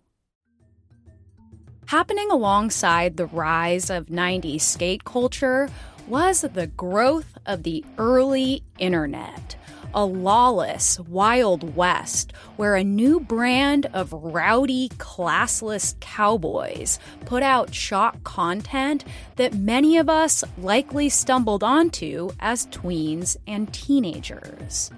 Happening 1.86 2.30
alongside 2.30 3.16
the 3.16 3.26
rise 3.26 3.90
of 3.90 4.06
90s 4.06 4.62
skate 4.62 5.04
culture 5.04 5.68
was 6.08 6.40
the 6.40 6.66
growth 6.66 7.38
of 7.46 7.62
the 7.62 7.84
early 7.98 8.62
internet, 8.78 9.55
a 9.96 10.04
lawless 10.04 11.00
Wild 11.00 11.74
West 11.74 12.32
where 12.56 12.76
a 12.76 12.84
new 12.84 13.18
brand 13.18 13.86
of 13.94 14.12
rowdy, 14.12 14.90
classless 14.98 15.98
cowboys 16.00 16.98
put 17.24 17.42
out 17.42 17.74
shock 17.74 18.22
content 18.22 19.06
that 19.36 19.54
many 19.54 19.96
of 19.96 20.10
us 20.10 20.44
likely 20.58 21.08
stumbled 21.08 21.64
onto 21.64 22.28
as 22.38 22.66
tweens 22.66 23.38
and 23.46 23.72
teenagers. 23.72 24.90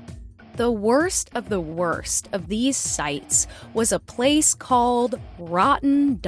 The 0.59 0.73
worst 0.73 1.31
of 1.37 1.51
the 1.51 1.61
worst 1.61 2.29
of 2.33 2.49
these 2.49 2.77
sites 2.77 3.47
was 3.75 3.93
a 3.93 4.01
place 4.01 4.55
called 4.55 5.21
Rotten.com, 5.39 6.19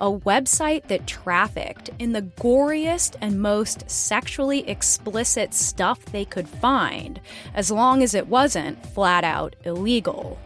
a 0.00 0.10
website 0.10 0.88
that 0.88 1.06
trafficked 1.06 1.90
in 1.98 2.12
the 2.14 2.22
goriest 2.22 3.16
and 3.20 3.42
most 3.42 3.90
sexually 3.90 4.66
explicit 4.66 5.52
stuff 5.52 6.02
they 6.06 6.24
could 6.24 6.48
find, 6.48 7.20
as 7.52 7.70
long 7.70 8.02
as 8.02 8.14
it 8.14 8.28
wasn't 8.28 8.82
flat 8.86 9.22
out 9.22 9.54
illegal. 9.66 10.38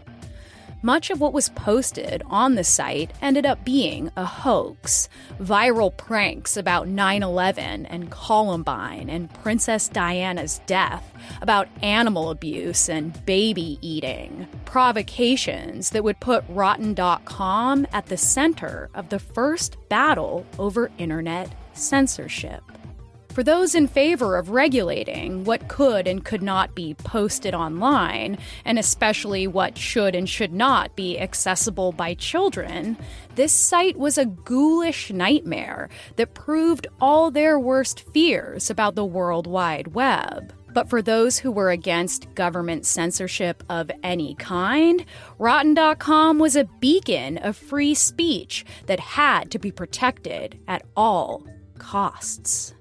Much 0.82 1.10
of 1.10 1.20
what 1.20 1.32
was 1.32 1.48
posted 1.50 2.22
on 2.26 2.54
the 2.54 2.64
site 2.64 3.12
ended 3.22 3.46
up 3.46 3.64
being 3.64 4.10
a 4.16 4.24
hoax. 4.24 5.08
Viral 5.40 5.96
pranks 5.96 6.56
about 6.56 6.86
9 6.86 7.22
11 7.22 7.86
and 7.86 8.10
Columbine 8.10 9.08
and 9.08 9.32
Princess 9.42 9.88
Diana's 9.88 10.60
death, 10.66 11.12
about 11.40 11.68
animal 11.82 12.30
abuse 12.30 12.88
and 12.88 13.24
baby 13.26 13.78
eating. 13.80 14.46
Provocations 14.64 15.90
that 15.90 16.04
would 16.04 16.20
put 16.20 16.44
Rotten.com 16.48 17.86
at 17.92 18.06
the 18.06 18.16
center 18.16 18.90
of 18.94 19.08
the 19.08 19.18
first 19.18 19.76
battle 19.88 20.46
over 20.58 20.90
internet 20.98 21.54
censorship. 21.72 22.62
For 23.36 23.44
those 23.44 23.74
in 23.74 23.86
favor 23.86 24.38
of 24.38 24.48
regulating 24.48 25.44
what 25.44 25.68
could 25.68 26.08
and 26.08 26.24
could 26.24 26.40
not 26.40 26.74
be 26.74 26.94
posted 26.94 27.52
online, 27.52 28.38
and 28.64 28.78
especially 28.78 29.46
what 29.46 29.76
should 29.76 30.14
and 30.14 30.26
should 30.26 30.54
not 30.54 30.96
be 30.96 31.18
accessible 31.18 31.92
by 31.92 32.14
children, 32.14 32.96
this 33.34 33.52
site 33.52 33.98
was 33.98 34.16
a 34.16 34.24
ghoulish 34.24 35.10
nightmare 35.10 35.90
that 36.16 36.32
proved 36.32 36.86
all 36.98 37.30
their 37.30 37.60
worst 37.60 38.10
fears 38.14 38.70
about 38.70 38.94
the 38.94 39.04
World 39.04 39.46
Wide 39.46 39.88
Web. 39.88 40.54
But 40.72 40.88
for 40.88 41.02
those 41.02 41.36
who 41.36 41.52
were 41.52 41.68
against 41.68 42.34
government 42.34 42.86
censorship 42.86 43.62
of 43.68 43.90
any 44.02 44.34
kind, 44.36 45.04
Rotten.com 45.38 46.38
was 46.38 46.56
a 46.56 46.64
beacon 46.80 47.36
of 47.36 47.54
free 47.54 47.92
speech 47.92 48.64
that 48.86 48.98
had 48.98 49.50
to 49.50 49.58
be 49.58 49.70
protected 49.70 50.58
at 50.66 50.84
all 50.96 51.46
costs. 51.78 52.72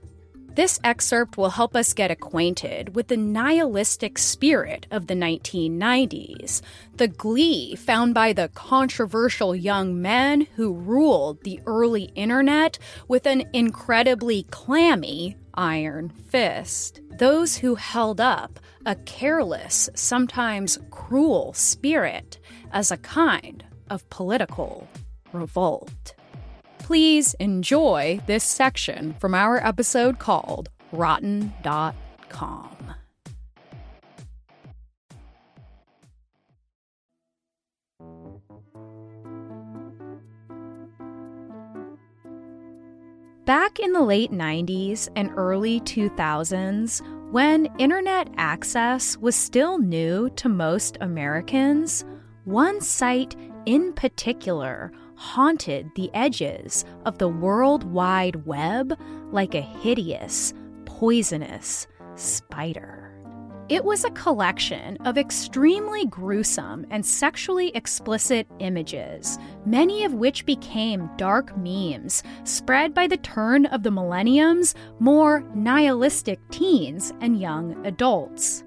This 0.56 0.80
excerpt 0.86 1.36
will 1.36 1.50
help 1.50 1.76
us 1.76 1.94
get 1.94 2.12
acquainted 2.12 2.96
with 2.96 3.10
the 3.10 3.18
nihilistic 3.18 4.18
spirit 4.18 4.88
of 4.90 5.08
the 5.08 5.14
1990s, 5.14 6.62
the 6.96 7.10
glee 7.10 7.76
found 7.76 8.14
by 8.14 8.32
the 8.32 8.50
controversial 8.54 9.54
young 9.54 10.02
men 10.02 10.48
who 10.56 10.74
ruled 10.74 11.44
the 11.44 11.60
early 11.66 12.04
internet 12.16 12.80
with 13.10 13.26
an 13.26 13.44
incredibly 13.52 14.44
clammy 14.44 15.36
iron 15.56 16.08
fist. 16.08 17.02
Those 17.10 17.58
who 17.58 17.76
held 17.76 18.22
up 18.22 18.58
a 18.86 18.96
careless, 18.96 19.90
sometimes 19.94 20.80
cruel 20.90 21.52
spirit 21.52 22.40
as 22.72 22.92
a 22.92 22.98
kind 22.98 23.66
of 23.90 24.10
political 24.10 24.88
revolt. 25.34 26.14
Please 26.86 27.34
enjoy 27.40 28.20
this 28.28 28.44
section 28.44 29.16
from 29.16 29.34
our 29.34 29.58
episode 29.58 30.20
called 30.20 30.70
Rotten.com. 30.92 32.78
Back 43.46 43.80
in 43.80 43.92
the 43.92 44.02
late 44.02 44.32
90s 44.32 45.10
and 45.16 45.32
early 45.36 45.80
2000s, 45.80 47.02
when 47.32 47.66
internet 47.80 48.30
access 48.38 49.18
was 49.18 49.36
still 49.36 49.80
new 49.80 50.30
to 50.36 50.48
most 50.48 51.00
Americans, 51.02 52.06
one 52.44 52.80
site 52.80 53.36
in 53.66 53.92
particular 53.94 54.92
haunted 55.16 55.90
the 55.96 56.10
edges 56.14 56.86
of 57.06 57.18
the 57.18 57.28
World 57.28 57.84
Wide 57.84 58.46
Web 58.46 58.98
like 59.32 59.56
a 59.56 59.62
hideous, 59.62 60.54
poisonous 60.86 61.88
spider. 62.16 63.06
It 63.68 63.84
was 63.84 64.06
a 64.06 64.12
collection 64.12 64.96
of 65.06 65.18
extremely 65.18 66.06
gruesome 66.06 66.86
and 66.92 67.04
sexually 67.04 67.70
explicit 67.70 68.46
images, 68.60 69.40
many 69.66 70.06
of 70.06 70.14
which 70.14 70.46
became 70.46 71.10
dark 71.18 71.58
memes 71.58 72.22
spread 72.44 72.94
by 72.94 73.08
the 73.08 73.18
turn 73.18 73.66
of 73.66 73.82
the 73.82 73.90
millennium's 73.90 74.76
more 75.00 75.44
nihilistic 75.56 76.40
teens 76.52 77.12
and 77.22 77.42
young 77.42 77.84
adults. 77.88 78.64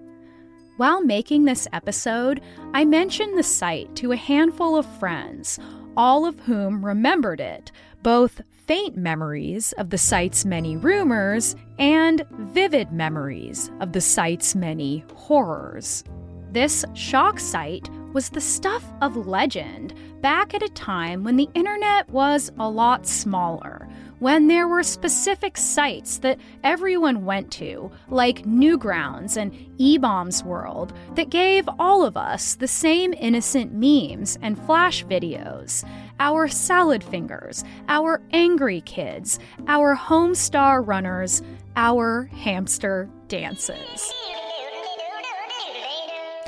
While 0.79 1.01
making 1.05 1.45
this 1.45 1.69
episode, 1.73 2.41
I 2.75 2.85
mentioned 2.85 3.39
the 3.39 3.45
site 3.45 3.95
to 3.97 4.11
a 4.11 4.17
handful 4.17 4.77
of 4.77 4.99
friends, 4.99 5.61
all 5.99 6.25
of 6.25 6.39
whom 6.41 6.87
remembered 6.87 7.41
it, 7.41 7.73
both 8.05 8.41
faint 8.69 8.97
memories 8.97 9.73
of 9.73 9.91
the 9.91 9.99
site's 9.99 10.45
many 10.45 10.77
rumors 10.77 11.57
and 11.81 12.25
vivid 12.31 12.93
memories 12.93 13.73
of 13.81 13.93
the 13.93 14.01
site's 14.01 14.55
many 14.55 15.05
horrors. 15.17 16.05
This 16.53 16.85
shock 16.95 17.41
site 17.41 17.91
was 18.13 18.31
the 18.31 18.41
stuff 18.41 18.85
of 19.03 19.27
legend 19.27 19.93
back 20.21 20.55
at 20.55 20.63
a 20.63 20.69
time 20.69 21.25
when 21.25 21.37
the 21.37 21.49
internet 21.55 22.09
was 22.11 22.51
a 22.61 22.71
lot 22.71 23.05
smaller, 23.05 23.89
when 24.19 24.49
there 24.49 24.67
were 24.69 24.83
specific 24.83 25.57
sites 25.57 26.19
that 26.19 26.39
everyone 26.65 27.25
went 27.25 27.51
to, 27.53 27.91
like 28.09 28.45
Newgrounds 28.45 29.37
and 29.37 29.53
eBaum's 29.79 30.43
World, 30.43 30.93
that 31.15 31.31
gave 31.31 31.69
all 31.79 32.05
of 32.05 32.17
us 32.17 32.55
the 32.55 32.69
same 32.69 33.15
innocent 33.15 33.73
memes 33.73 34.39
and 34.43 34.59
flash 34.67 35.05
videos. 35.05 35.89
Our 36.21 36.49
salad 36.49 37.05
fingers, 37.05 37.65
our 37.89 38.21
angry 38.33 38.81
kids, 38.81 39.39
our 39.69 39.97
homestar 39.97 40.85
runners, 40.87 41.43
our 41.77 42.25
hamster 42.33 43.09
dances. 43.29 44.13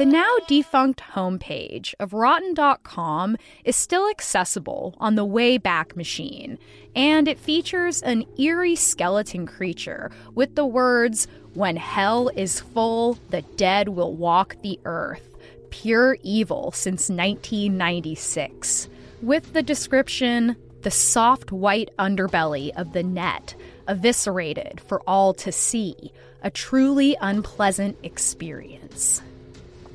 The 0.01 0.07
now 0.07 0.35
defunct 0.49 1.03
homepage 1.13 1.93
of 2.01 2.15
Rotten.com 2.15 3.37
is 3.67 3.77
still 3.77 4.09
accessible 4.09 4.95
on 4.99 5.15
the 5.15 5.27
Wayback 5.27 5.95
Machine, 5.95 6.59
and 6.95 7.29
it 7.29 7.39
features 7.39 8.03
an 8.03 8.25
eerie 8.39 8.77
skeleton 8.77 9.47
creature 9.47 10.11
with 10.35 10.55
the 10.55 10.67
words, 10.67 11.29
When 11.55 11.77
hell 11.77 12.29
is 12.29 12.61
full, 12.61 13.19
the 13.31 13.43
dead 13.43 13.89
will 13.89 14.15
walk 14.15 14.57
the 14.63 14.79
earth. 14.85 15.37
Pure 15.71 16.19
evil 16.23 16.73
since 16.73 17.09
1996. 17.09 18.89
With 19.23 19.53
the 19.53 19.63
description, 19.63 20.57
the 20.83 20.91
soft 20.91 21.53
white 21.53 21.91
underbelly 21.99 22.71
of 22.77 22.93
the 22.93 23.03
net, 23.03 23.55
eviscerated 23.87 24.81
for 24.81 25.03
all 25.07 25.35
to 25.35 25.53
see, 25.53 26.13
a 26.43 26.51
truly 26.51 27.17
unpleasant 27.21 27.99
experience. 28.03 29.23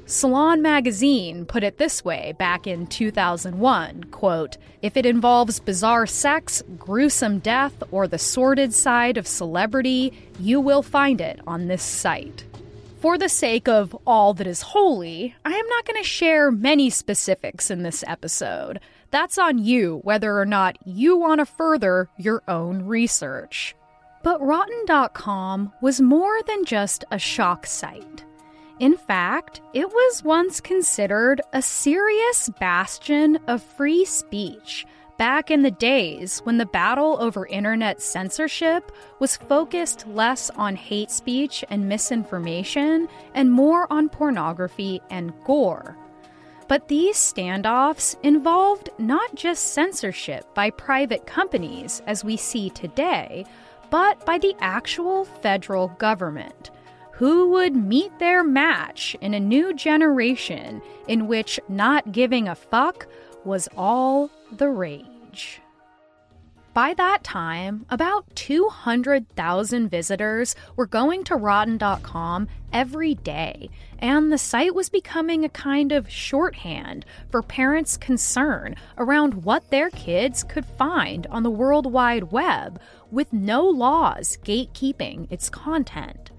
Salon 0.08 0.62
magazine 0.62 1.48
put 1.48 1.64
it 1.64 1.80
this 1.80 2.06
way 2.06 2.36
back 2.38 2.68
in 2.68 2.86
2001, 2.86 4.04
quote, 4.12 4.56
"If 4.84 4.96
it 4.96 5.06
involves 5.06 5.60
bizarre 5.60 6.06
sex, 6.06 6.62
gruesome 6.78 7.40
death, 7.40 7.74
or 7.90 8.08
the 8.08 8.20
sordid 8.20 8.72
side 8.72 9.18
of 9.18 9.26
celebrity, 9.26 10.14
you 10.40 10.62
will 10.62 10.84
find 10.84 11.20
it 11.20 11.40
on 11.48 11.68
this 11.68 11.82
site." 11.82 12.46
For 13.00 13.18
the 13.18 13.30
sake 13.30 13.68
of 13.68 13.98
all 14.06 14.36
that 14.36 14.46
is 14.46 14.62
holy, 14.62 15.34
I 15.44 15.54
am 15.54 15.68
not 15.70 15.86
going 15.86 16.02
to 16.02 16.08
share 16.08 16.52
many 16.52 16.92
specifics 16.92 17.72
in 17.72 17.82
this 17.82 18.04
episode. 18.06 18.80
That's 19.10 19.40
on 19.40 19.58
you 19.58 20.02
whether 20.04 20.40
or 20.40 20.46
not 20.46 20.78
you 20.86 21.18
want 21.18 21.40
to 21.40 21.48
further 21.48 22.10
your 22.16 22.44
own 22.48 22.86
research. 22.86 23.76
But 24.22 24.40
Rotten.com 24.40 25.74
was 25.82 26.00
more 26.00 26.44
than 26.44 26.64
just 26.64 27.06
a 27.10 27.18
shock 27.18 27.66
site. 27.66 28.24
In 28.80 28.98
fact, 28.98 29.62
it 29.74 29.88
was 29.88 30.24
once 30.24 30.60
considered 30.60 31.40
a 31.54 31.62
serious 31.62 32.50
bastion 32.60 33.40
of 33.48 33.64
free 33.64 34.04
speech 34.04 34.86
back 35.18 35.50
in 35.50 35.62
the 35.62 35.72
days 35.72 36.40
when 36.40 36.58
the 36.58 36.66
battle 36.66 37.18
over 37.22 37.46
internet 37.46 38.02
censorship 38.02 38.92
was 39.20 39.38
focused 39.38 40.06
less 40.08 40.50
on 40.52 40.76
hate 40.76 41.10
speech 41.10 41.64
and 41.70 41.88
misinformation 41.88 43.08
and 43.34 43.50
more 43.50 43.92
on 43.94 44.10
pornography 44.10 45.02
and 45.10 45.32
gore. 45.46 45.98
But 46.68 46.90
these 46.90 47.16
standoffs 47.16 48.18
involved 48.24 48.90
not 48.98 49.36
just 49.36 49.74
censorship 49.74 50.54
by 50.54 50.72
private 50.72 51.26
companies 51.26 52.02
as 52.08 52.26
we 52.26 52.36
see 52.36 52.72
today, 52.72 53.46
but 53.90 54.26
by 54.26 54.38
the 54.38 54.56
actual 54.60 55.24
federal 55.24 55.90
government 55.90 56.72
who 57.16 57.50
would 57.50 57.76
meet 57.76 58.18
their 58.20 58.44
match 58.44 59.16
in 59.22 59.34
a 59.34 59.40
new 59.40 59.74
generation 59.74 60.82
in 61.08 61.28
which 61.28 61.60
not 61.70 62.12
giving 62.12 62.48
a 62.48 62.56
fuck 62.56 63.08
was 63.44 63.70
all 63.78 64.30
the 64.52 64.70
rage. 64.70 65.62
By 66.74 66.94
that 66.96 67.24
time, 67.24 67.86
about 67.90 68.36
200,000 68.36 69.88
visitors 69.88 70.58
were 70.76 70.86
going 70.86 71.24
to 71.24 71.38
Rotten.com 71.38 72.50
every 72.74 73.16
day, 73.16 73.70
and 73.98 74.30
the 74.30 74.38
site 74.38 74.76
was 74.76 74.90
becoming 74.90 75.46
a 75.46 75.50
kind 75.50 75.94
of 75.94 76.10
shorthand 76.10 77.06
for 77.30 77.42
parents' 77.42 77.96
concern 77.96 78.76
around 78.98 79.46
what 79.46 79.72
their 79.72 79.90
kids 79.90 80.44
could 80.44 80.66
find 80.66 81.28
on 81.28 81.44
the 81.44 81.50
World 81.50 81.90
Wide 81.90 82.34
Web 82.34 82.82
with 83.10 83.32
no 83.32 83.64
laws 83.64 84.38
gatekeeping 84.44 85.32
its 85.32 85.50
content. 85.50 86.32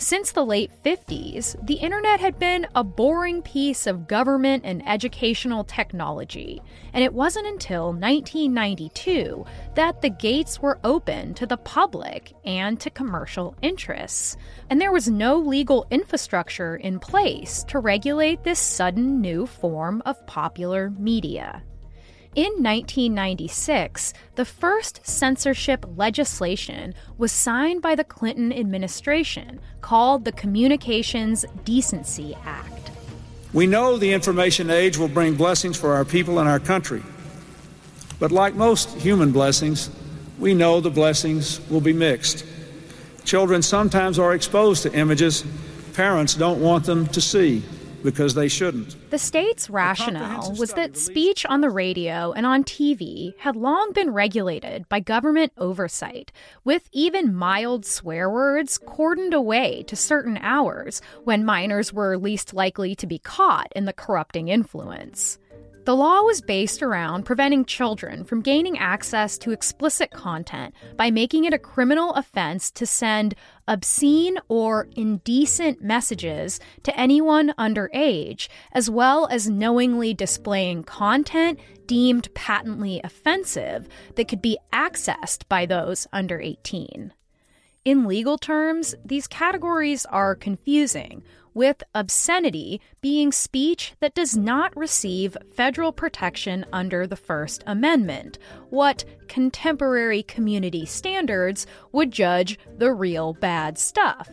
Since 0.00 0.32
the 0.32 0.46
late 0.46 0.70
50s, 0.82 1.62
the 1.66 1.74
internet 1.74 2.20
had 2.20 2.38
been 2.38 2.66
a 2.74 2.82
boring 2.82 3.42
piece 3.42 3.86
of 3.86 4.08
government 4.08 4.64
and 4.64 4.82
educational 4.88 5.62
technology, 5.62 6.62
and 6.94 7.04
it 7.04 7.12
wasn't 7.12 7.46
until 7.48 7.88
1992 7.88 9.44
that 9.74 10.00
the 10.00 10.08
gates 10.08 10.62
were 10.62 10.80
open 10.84 11.34
to 11.34 11.44
the 11.44 11.58
public 11.58 12.32
and 12.46 12.80
to 12.80 12.88
commercial 12.88 13.54
interests. 13.60 14.38
And 14.70 14.80
there 14.80 14.90
was 14.90 15.06
no 15.06 15.36
legal 15.36 15.86
infrastructure 15.90 16.76
in 16.76 16.98
place 16.98 17.62
to 17.64 17.78
regulate 17.78 18.42
this 18.42 18.58
sudden 18.58 19.20
new 19.20 19.46
form 19.46 20.02
of 20.06 20.26
popular 20.26 20.88
media. 20.98 21.62
In 22.36 22.62
1996, 22.62 24.14
the 24.36 24.44
first 24.44 25.00
censorship 25.04 25.84
legislation 25.96 26.94
was 27.18 27.32
signed 27.32 27.82
by 27.82 27.96
the 27.96 28.04
Clinton 28.04 28.52
administration 28.52 29.60
called 29.80 30.24
the 30.24 30.30
Communications 30.30 31.44
Decency 31.64 32.36
Act. 32.44 32.92
We 33.52 33.66
know 33.66 33.96
the 33.96 34.12
information 34.12 34.70
age 34.70 34.96
will 34.96 35.08
bring 35.08 35.34
blessings 35.34 35.76
for 35.76 35.92
our 35.92 36.04
people 36.04 36.38
and 36.38 36.48
our 36.48 36.60
country. 36.60 37.02
But 38.20 38.30
like 38.30 38.54
most 38.54 38.90
human 38.90 39.32
blessings, 39.32 39.90
we 40.38 40.54
know 40.54 40.80
the 40.80 40.88
blessings 40.88 41.60
will 41.68 41.80
be 41.80 41.92
mixed. 41.92 42.44
Children 43.24 43.60
sometimes 43.60 44.20
are 44.20 44.34
exposed 44.34 44.84
to 44.84 44.94
images 44.94 45.44
parents 45.94 46.34
don't 46.34 46.60
want 46.60 46.84
them 46.84 47.08
to 47.08 47.20
see 47.20 47.64
because 48.02 48.34
they 48.34 48.48
shouldn't. 48.48 49.10
The 49.10 49.18
state's 49.18 49.70
rationale 49.70 50.54
was 50.58 50.72
that 50.74 50.96
speech 50.96 51.44
on 51.46 51.60
the 51.60 51.70
radio 51.70 52.32
and 52.32 52.46
on 52.46 52.64
TV 52.64 53.36
had 53.38 53.56
long 53.56 53.92
been 53.92 54.10
regulated 54.10 54.88
by 54.88 55.00
government 55.00 55.52
oversight, 55.56 56.32
with 56.64 56.88
even 56.92 57.34
mild 57.34 57.84
swear 57.84 58.30
words 58.30 58.78
cordoned 58.78 59.34
away 59.34 59.82
to 59.84 59.96
certain 59.96 60.38
hours 60.38 61.00
when 61.24 61.44
minors 61.44 61.92
were 61.92 62.16
least 62.16 62.54
likely 62.54 62.94
to 62.94 63.06
be 63.06 63.18
caught 63.18 63.72
in 63.74 63.84
the 63.84 63.92
corrupting 63.92 64.48
influence. 64.48 65.38
The 65.86 65.96
law 65.96 66.20
was 66.22 66.42
based 66.42 66.82
around 66.82 67.24
preventing 67.24 67.64
children 67.64 68.24
from 68.24 68.42
gaining 68.42 68.78
access 68.78 69.38
to 69.38 69.50
explicit 69.50 70.10
content 70.10 70.74
by 70.96 71.10
making 71.10 71.44
it 71.44 71.54
a 71.54 71.58
criminal 71.58 72.12
offense 72.12 72.70
to 72.72 72.84
send 72.84 73.34
obscene 73.70 74.36
or 74.48 74.88
indecent 74.96 75.80
messages 75.80 76.58
to 76.82 76.98
anyone 76.98 77.54
underage, 77.56 78.48
as 78.72 78.90
well 78.90 79.28
as 79.28 79.48
knowingly 79.48 80.12
displaying 80.12 80.82
content 80.82 81.58
deemed 81.86 82.34
patently 82.34 83.00
offensive 83.04 83.88
that 84.16 84.26
could 84.26 84.42
be 84.42 84.58
accessed 84.72 85.48
by 85.48 85.64
those 85.64 86.08
under 86.12 86.40
18. 86.40 87.12
In 87.84 88.06
legal 88.06 88.36
terms, 88.36 88.94
these 89.04 89.28
categories 89.28 90.04
are 90.06 90.34
confusing 90.34 91.22
with 91.54 91.82
obscenity 91.94 92.80
being 93.00 93.32
speech 93.32 93.94
that 94.00 94.14
does 94.14 94.36
not 94.36 94.76
receive 94.76 95.36
federal 95.54 95.92
protection 95.92 96.64
under 96.72 97.06
the 97.06 97.16
First 97.16 97.62
Amendment, 97.66 98.38
what 98.70 99.04
contemporary 99.28 100.22
community 100.22 100.86
standards 100.86 101.66
would 101.92 102.10
judge 102.10 102.58
the 102.78 102.92
real 102.92 103.34
bad 103.34 103.78
stuff. 103.78 104.30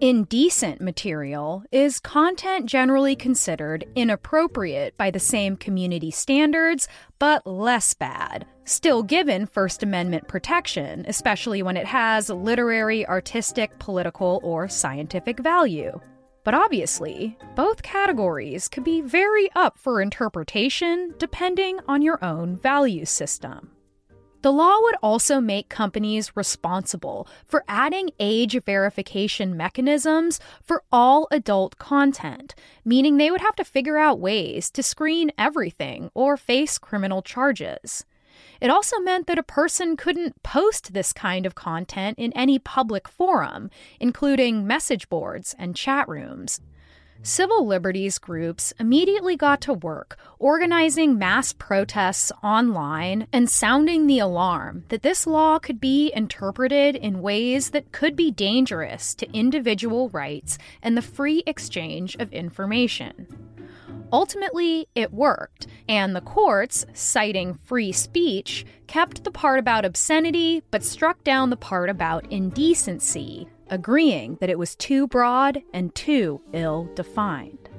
Indecent 0.00 0.80
material 0.80 1.62
is 1.70 2.00
content 2.00 2.64
generally 2.64 3.14
considered 3.14 3.84
inappropriate 3.94 4.96
by 4.96 5.10
the 5.10 5.18
same 5.18 5.58
community 5.58 6.10
standards, 6.10 6.88
but 7.18 7.46
less 7.46 7.92
bad. 7.92 8.46
Still 8.64 9.02
given 9.02 9.44
First 9.44 9.82
Amendment 9.82 10.26
protection, 10.26 11.04
especially 11.06 11.62
when 11.62 11.76
it 11.76 11.84
has 11.84 12.30
literary, 12.30 13.06
artistic, 13.06 13.78
political, 13.78 14.40
or 14.42 14.68
scientific 14.68 15.38
value. 15.38 16.00
But 16.42 16.54
obviously, 16.54 17.36
both 17.54 17.82
categories 17.82 18.68
could 18.68 18.84
be 18.84 19.00
very 19.00 19.50
up 19.54 19.78
for 19.78 20.00
interpretation 20.00 21.14
depending 21.18 21.80
on 21.86 22.02
your 22.02 22.22
own 22.24 22.56
value 22.56 23.04
system. 23.04 23.72
The 24.42 24.52
law 24.52 24.80
would 24.80 24.96
also 25.02 25.38
make 25.38 25.68
companies 25.68 26.34
responsible 26.34 27.28
for 27.44 27.62
adding 27.68 28.10
age 28.18 28.58
verification 28.64 29.54
mechanisms 29.54 30.40
for 30.62 30.82
all 30.90 31.28
adult 31.30 31.76
content, 31.76 32.54
meaning 32.82 33.18
they 33.18 33.30
would 33.30 33.42
have 33.42 33.56
to 33.56 33.64
figure 33.64 33.98
out 33.98 34.18
ways 34.18 34.70
to 34.70 34.82
screen 34.82 35.30
everything 35.36 36.10
or 36.14 36.38
face 36.38 36.78
criminal 36.78 37.20
charges. 37.20 38.06
It 38.60 38.70
also 38.70 38.98
meant 38.98 39.26
that 39.26 39.38
a 39.38 39.42
person 39.42 39.96
couldn't 39.96 40.42
post 40.42 40.92
this 40.92 41.12
kind 41.12 41.46
of 41.46 41.54
content 41.54 42.18
in 42.18 42.32
any 42.34 42.58
public 42.58 43.08
forum, 43.08 43.70
including 43.98 44.66
message 44.66 45.08
boards 45.08 45.54
and 45.58 45.74
chat 45.74 46.08
rooms. 46.08 46.60
Civil 47.22 47.66
liberties 47.66 48.16
groups 48.16 48.72
immediately 48.78 49.36
got 49.36 49.60
to 49.62 49.74
work 49.74 50.18
organizing 50.38 51.18
mass 51.18 51.52
protests 51.52 52.32
online 52.42 53.26
and 53.30 53.48
sounding 53.48 54.06
the 54.06 54.18
alarm 54.18 54.84
that 54.88 55.02
this 55.02 55.26
law 55.26 55.58
could 55.58 55.80
be 55.80 56.10
interpreted 56.14 56.96
in 56.96 57.20
ways 57.20 57.70
that 57.70 57.92
could 57.92 58.16
be 58.16 58.30
dangerous 58.30 59.14
to 59.14 59.30
individual 59.36 60.08
rights 60.08 60.56
and 60.82 60.96
the 60.96 61.02
free 61.02 61.42
exchange 61.46 62.16
of 62.16 62.32
information. 62.32 63.26
Ultimately, 64.12 64.88
it 64.94 65.12
worked, 65.12 65.66
and 65.88 66.14
the 66.14 66.20
courts, 66.20 66.84
citing 66.92 67.54
free 67.54 67.92
speech, 67.92 68.66
kept 68.86 69.24
the 69.24 69.30
part 69.30 69.58
about 69.58 69.84
obscenity 69.84 70.62
but 70.70 70.84
struck 70.84 71.22
down 71.24 71.50
the 71.50 71.56
part 71.56 71.88
about 71.88 72.30
indecency, 72.30 73.48
agreeing 73.68 74.36
that 74.40 74.50
it 74.50 74.58
was 74.58 74.74
too 74.76 75.06
broad 75.06 75.62
and 75.72 75.94
too 75.94 76.42
ill 76.52 76.90
defined. 76.94 77.69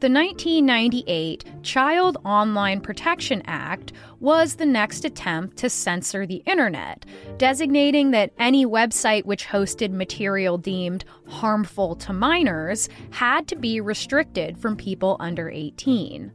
The 0.00 0.10
1998 0.10 1.62
Child 1.62 2.18
Online 2.24 2.80
Protection 2.80 3.42
Act 3.46 3.92
was 4.20 4.56
the 4.56 4.66
next 4.66 5.04
attempt 5.04 5.56
to 5.58 5.70
censor 5.70 6.26
the 6.26 6.42
internet, 6.46 7.06
designating 7.38 8.10
that 8.10 8.32
any 8.38 8.66
website 8.66 9.24
which 9.24 9.46
hosted 9.46 9.92
material 9.92 10.58
deemed 10.58 11.04
harmful 11.28 11.94
to 11.96 12.12
minors 12.12 12.88
had 13.12 13.46
to 13.48 13.56
be 13.56 13.80
restricted 13.80 14.58
from 14.58 14.76
people 14.76 15.16
under 15.20 15.48
18. 15.48 16.32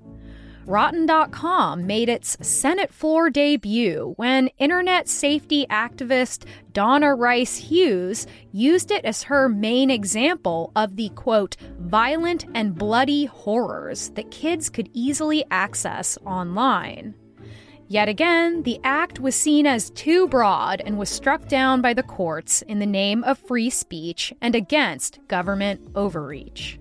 Rotten.com 0.69 1.88
made 1.88 2.10
its 2.10 2.38
Senate 2.47 2.93
floor 2.93 3.32
debut 3.32 4.13
when 4.17 4.51
internet 4.60 5.10
safety 5.10 5.65
activist 5.67 6.45
Donna 6.73 7.15
Rice 7.15 7.58
Hughes 7.58 8.27
used 8.51 8.91
it 8.91 9.03
as 9.03 9.23
her 9.23 9.49
main 9.49 9.89
example 9.89 10.71
of 10.75 10.95
the 10.95 11.10
quote, 11.10 11.58
violent 11.79 12.45
and 12.53 12.75
bloody 12.75 13.25
horrors 13.25 14.12
that 14.12 14.29
kids 14.29 14.69
could 14.69 14.91
easily 14.93 15.43
access 15.49 16.19
online. 16.23 17.15
Yet 17.88 18.08
again, 18.08 18.62
the 18.62 18.79
act 18.84 19.19
was 19.19 19.34
seen 19.34 19.65
as 19.65 19.89
too 19.89 20.27
broad 20.27 20.84
and 20.86 20.99
was 20.99 21.10
struck 21.10 21.47
down 21.47 21.82
by 21.82 21.95
the 21.95 22.03
courts 22.03 22.62
in 22.62 22.77
the 22.77 22.86
name 22.86 23.23
of 23.23 23.39
free 23.39 23.71
speech 23.71 24.32
and 24.39 24.53
against 24.53 25.17
government 25.27 25.82
overreach. 25.95 26.79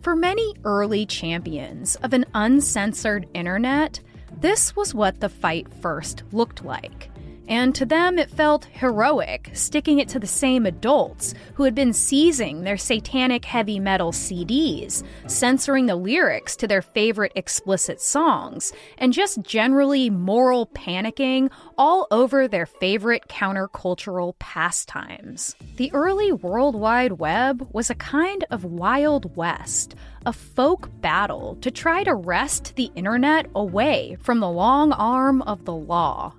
For 0.00 0.16
many 0.16 0.54
early 0.64 1.04
champions 1.04 1.96
of 1.96 2.14
an 2.14 2.24
uncensored 2.32 3.28
internet, 3.34 4.00
this 4.40 4.74
was 4.74 4.94
what 4.94 5.20
the 5.20 5.28
fight 5.28 5.70
first 5.82 6.22
looked 6.32 6.64
like. 6.64 7.09
And 7.50 7.74
to 7.74 7.84
them, 7.84 8.16
it 8.16 8.30
felt 8.30 8.66
heroic, 8.66 9.50
sticking 9.54 9.98
it 9.98 10.08
to 10.10 10.20
the 10.20 10.26
same 10.28 10.66
adults 10.66 11.34
who 11.54 11.64
had 11.64 11.74
been 11.74 11.92
seizing 11.92 12.62
their 12.62 12.76
satanic 12.76 13.44
heavy 13.44 13.80
metal 13.80 14.12
CDs, 14.12 15.02
censoring 15.26 15.86
the 15.86 15.96
lyrics 15.96 16.54
to 16.56 16.68
their 16.68 16.80
favorite 16.80 17.32
explicit 17.34 18.00
songs, 18.00 18.72
and 18.98 19.12
just 19.12 19.42
generally 19.42 20.10
moral 20.10 20.68
panicking 20.68 21.50
all 21.76 22.06
over 22.12 22.46
their 22.46 22.66
favorite 22.66 23.26
countercultural 23.28 24.38
pastimes. 24.38 25.56
The 25.74 25.92
early 25.92 26.30
World 26.30 26.76
Wide 26.76 27.14
Web 27.14 27.68
was 27.72 27.90
a 27.90 27.96
kind 27.96 28.44
of 28.52 28.64
Wild 28.64 29.36
West, 29.36 29.96
a 30.24 30.32
folk 30.32 30.88
battle 31.00 31.56
to 31.62 31.72
try 31.72 32.04
to 32.04 32.14
wrest 32.14 32.76
the 32.76 32.92
internet 32.94 33.46
away 33.56 34.16
from 34.20 34.38
the 34.38 34.50
long 34.50 34.92
arm 34.92 35.42
of 35.42 35.64
the 35.64 35.74
law. 35.74 36.32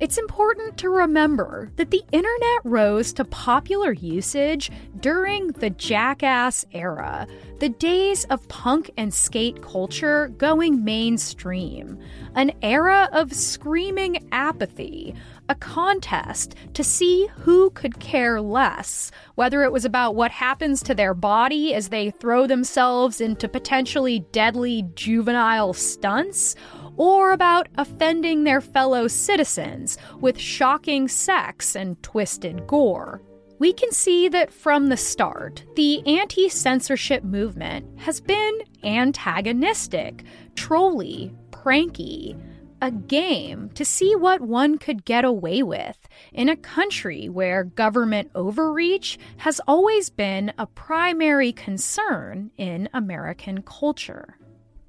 It's 0.00 0.18
important 0.18 0.76
to 0.78 0.90
remember 0.90 1.70
that 1.76 1.92
the 1.92 2.02
internet 2.10 2.60
rose 2.64 3.12
to 3.12 3.24
popular 3.24 3.92
usage 3.92 4.68
during 4.98 5.48
the 5.48 5.70
jackass 5.70 6.66
era, 6.72 7.28
the 7.60 7.68
days 7.68 8.24
of 8.24 8.48
punk 8.48 8.90
and 8.96 9.14
skate 9.14 9.62
culture 9.62 10.32
going 10.36 10.82
mainstream, 10.82 12.00
an 12.34 12.50
era 12.60 13.08
of 13.12 13.32
screaming 13.32 14.28
apathy, 14.32 15.14
a 15.48 15.54
contest 15.54 16.56
to 16.72 16.82
see 16.82 17.28
who 17.38 17.70
could 17.70 18.00
care 18.00 18.40
less, 18.40 19.12
whether 19.36 19.62
it 19.62 19.72
was 19.72 19.84
about 19.84 20.16
what 20.16 20.32
happens 20.32 20.82
to 20.82 20.94
their 20.94 21.14
body 21.14 21.72
as 21.72 21.90
they 21.90 22.10
throw 22.10 22.48
themselves 22.48 23.20
into 23.20 23.48
potentially 23.48 24.20
deadly 24.32 24.84
juvenile 24.96 25.72
stunts 25.72 26.56
or 26.96 27.32
about 27.32 27.68
offending 27.76 28.44
their 28.44 28.60
fellow 28.60 29.08
citizens 29.08 29.98
with 30.20 30.38
shocking 30.38 31.08
sex 31.08 31.74
and 31.74 32.02
twisted 32.02 32.66
gore. 32.66 33.22
We 33.58 33.72
can 33.72 33.92
see 33.92 34.28
that 34.28 34.52
from 34.52 34.88
the 34.88 34.96
start, 34.96 35.64
the 35.76 36.06
anti 36.06 36.48
censorship 36.48 37.22
movement 37.22 38.00
has 38.00 38.20
been 38.20 38.58
antagonistic, 38.82 40.24
trolly, 40.56 41.32
pranky, 41.50 42.36
a 42.82 42.90
game 42.90 43.70
to 43.70 43.84
see 43.84 44.14
what 44.14 44.42
one 44.42 44.76
could 44.76 45.06
get 45.06 45.24
away 45.24 45.62
with 45.62 45.96
in 46.34 46.50
a 46.50 46.56
country 46.56 47.30
where 47.30 47.64
government 47.64 48.30
overreach 48.34 49.18
has 49.38 49.60
always 49.66 50.10
been 50.10 50.52
a 50.58 50.66
primary 50.66 51.52
concern 51.52 52.50
in 52.58 52.88
American 52.92 53.62
culture. 53.62 54.36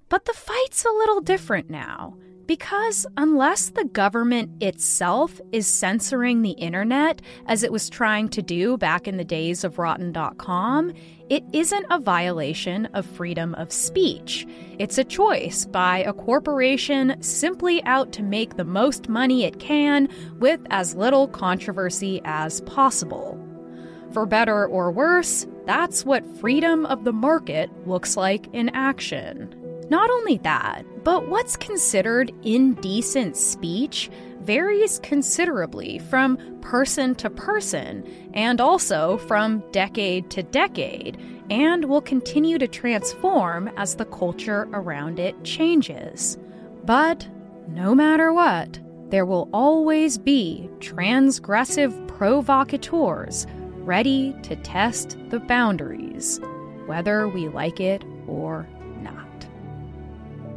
But 0.10 0.26
the 0.26 0.34
fight's 0.34 0.86
a 0.86 0.90
little 0.90 1.22
different 1.22 1.70
now. 1.70 2.18
Because 2.46 3.08
unless 3.18 3.70
the 3.70 3.86
government 3.86 4.62
itself 4.62 5.42
is 5.52 5.66
censoring 5.66 6.44
the 6.44 6.52
internet, 6.52 7.24
as 7.48 7.64
it 7.64 7.72
was 7.72 7.90
trying 7.90 8.30
to 8.30 8.44
do 8.44 8.78
back 8.78 9.08
in 9.08 9.18
the 9.18 9.24
days 9.24 9.64
of 9.64 9.80
Rotten.com, 9.80 10.94
it 11.28 11.44
isn't 11.54 11.88
a 11.90 12.00
violation 12.00 12.86
of 12.94 13.04
freedom 13.04 13.56
of 13.56 13.72
speech. 13.72 14.46
It's 14.78 15.00
a 15.00 15.04
choice 15.04 15.66
by 15.66 16.04
a 16.04 16.14
corporation 16.14 17.20
simply 17.20 17.84
out 17.86 18.12
to 18.14 18.22
make 18.22 18.58
the 18.58 18.64
most 18.64 19.10
money 19.10 19.44
it 19.44 19.60
can 19.60 20.08
with 20.38 20.60
as 20.70 20.94
little 20.94 21.28
controversy 21.28 22.22
as 22.26 22.62
possible. 22.62 23.40
For 24.12 24.28
better 24.28 24.68
or 24.68 24.92
worse, 24.92 25.48
that's 25.66 26.06
what 26.06 26.38
freedom 26.38 26.86
of 26.86 27.06
the 27.06 27.14
market 27.14 27.72
looks 27.88 28.16
like 28.16 28.46
in 28.54 28.70
action. 28.70 29.65
Not 29.90 30.10
only 30.10 30.38
that, 30.40 30.84
but 31.04 31.30
what's 31.30 31.56
considered 31.56 32.32
indecent 32.44 33.38
speech 33.38 34.10
varies 34.42 35.00
considerably 35.00 36.00
from 36.00 36.38
person 36.62 37.14
to 37.16 37.30
person 37.30 38.04
and 38.34 38.60
also 38.60 39.18
from 39.18 39.64
decade 39.72 40.30
to 40.32 40.44
decade, 40.44 41.20
and 41.50 41.86
will 41.86 42.02
continue 42.02 42.58
to 42.58 42.68
transform 42.68 43.68
as 43.78 43.96
the 43.96 44.06
culture 44.06 44.68
around 44.74 45.20
it 45.20 45.44
changes. 45.44 46.38
But 46.84 47.28
no 47.68 47.94
matter 47.94 48.34
what, 48.34 48.80
there 49.10 49.26
will 49.26 49.50
always 49.54 50.18
be 50.18 50.70
transgressive 50.80 52.08
provocateurs 52.08 53.46
ready 53.78 54.36
to 54.44 54.56
test 54.58 55.18
the 55.30 55.40
boundaries, 55.40 56.40
whether 56.88 57.28
we 57.28 57.48
like 57.50 57.80
it 57.80 58.04
or 58.28 58.68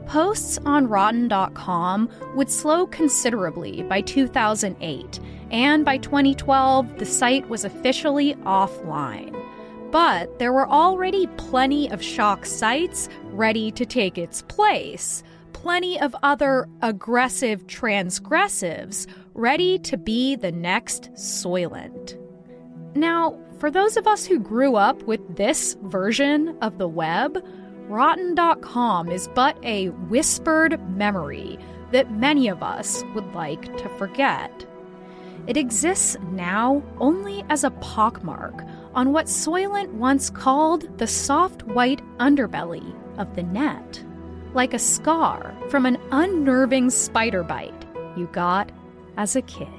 Posts 0.09 0.59
on 0.65 0.89
Rotten.com 0.89 2.09
would 2.35 2.51
slow 2.51 2.87
considerably 2.87 3.83
by 3.83 4.01
2008, 4.01 5.21
and 5.51 5.85
by 5.85 5.99
2012, 5.99 6.99
the 6.99 7.05
site 7.05 7.47
was 7.51 7.63
officially 7.63 8.33
offline. 8.37 9.39
But 9.91 10.39
there 10.39 10.55
were 10.55 10.67
already 10.67 11.27
plenty 11.37 11.91
of 11.91 12.03
shock 12.03 12.47
sites 12.47 13.11
ready 13.25 13.71
to 13.73 13.85
take 13.85 14.17
its 14.17 14.41
place, 14.41 15.23
plenty 15.53 16.01
of 16.01 16.17
other 16.23 16.67
aggressive 16.81 17.67
transgressives 17.67 19.07
ready 19.35 19.79
to 19.81 19.99
be 19.99 20.37
the 20.37 20.53
next 20.53 21.13
Soylent. 21.13 22.19
Now, 22.95 23.39
for 23.59 23.71
those 23.71 23.99
of 23.99 24.07
us 24.07 24.25
who 24.25 24.39
grew 24.39 24.77
up 24.77 25.03
with 25.03 25.37
this 25.37 25.77
version 25.83 26.57
of 26.63 26.79
the 26.79 26.89
web, 26.89 27.45
Rotten.com 27.89 29.09
is 29.09 29.29
but 29.35 29.57
a 29.65 29.89
whispered 29.89 30.79
memory 30.97 31.59
that 31.91 32.13
many 32.13 32.49
of 32.49 32.63
us 32.63 33.03
would 33.15 33.35
like 33.35 33.77
to 33.79 33.89
forget. 33.97 34.67
It 35.47 35.57
exists 35.57 36.17
now 36.31 36.83
only 37.01 37.45
as 37.49 37.65
a 37.65 37.71
pockmark 37.71 38.69
on 38.95 39.13
what 39.13 39.27
Soylent 39.27 39.93
once 39.95 40.29
called 40.29 40.99
the 40.99 41.07
soft 41.07 41.63
white 41.63 42.03
underbelly 42.19 42.95
of 43.17 43.35
the 43.35 43.43
net, 43.43 44.05
like 44.53 44.75
a 44.75 44.79
scar 44.79 45.57
from 45.71 45.87
an 45.87 45.99
unnerving 46.11 46.91
spider 46.91 47.43
bite 47.43 47.87
you 48.19 48.27
got 48.33 48.71
as 49.17 49.37
a 49.37 49.43
kid. 49.43 49.78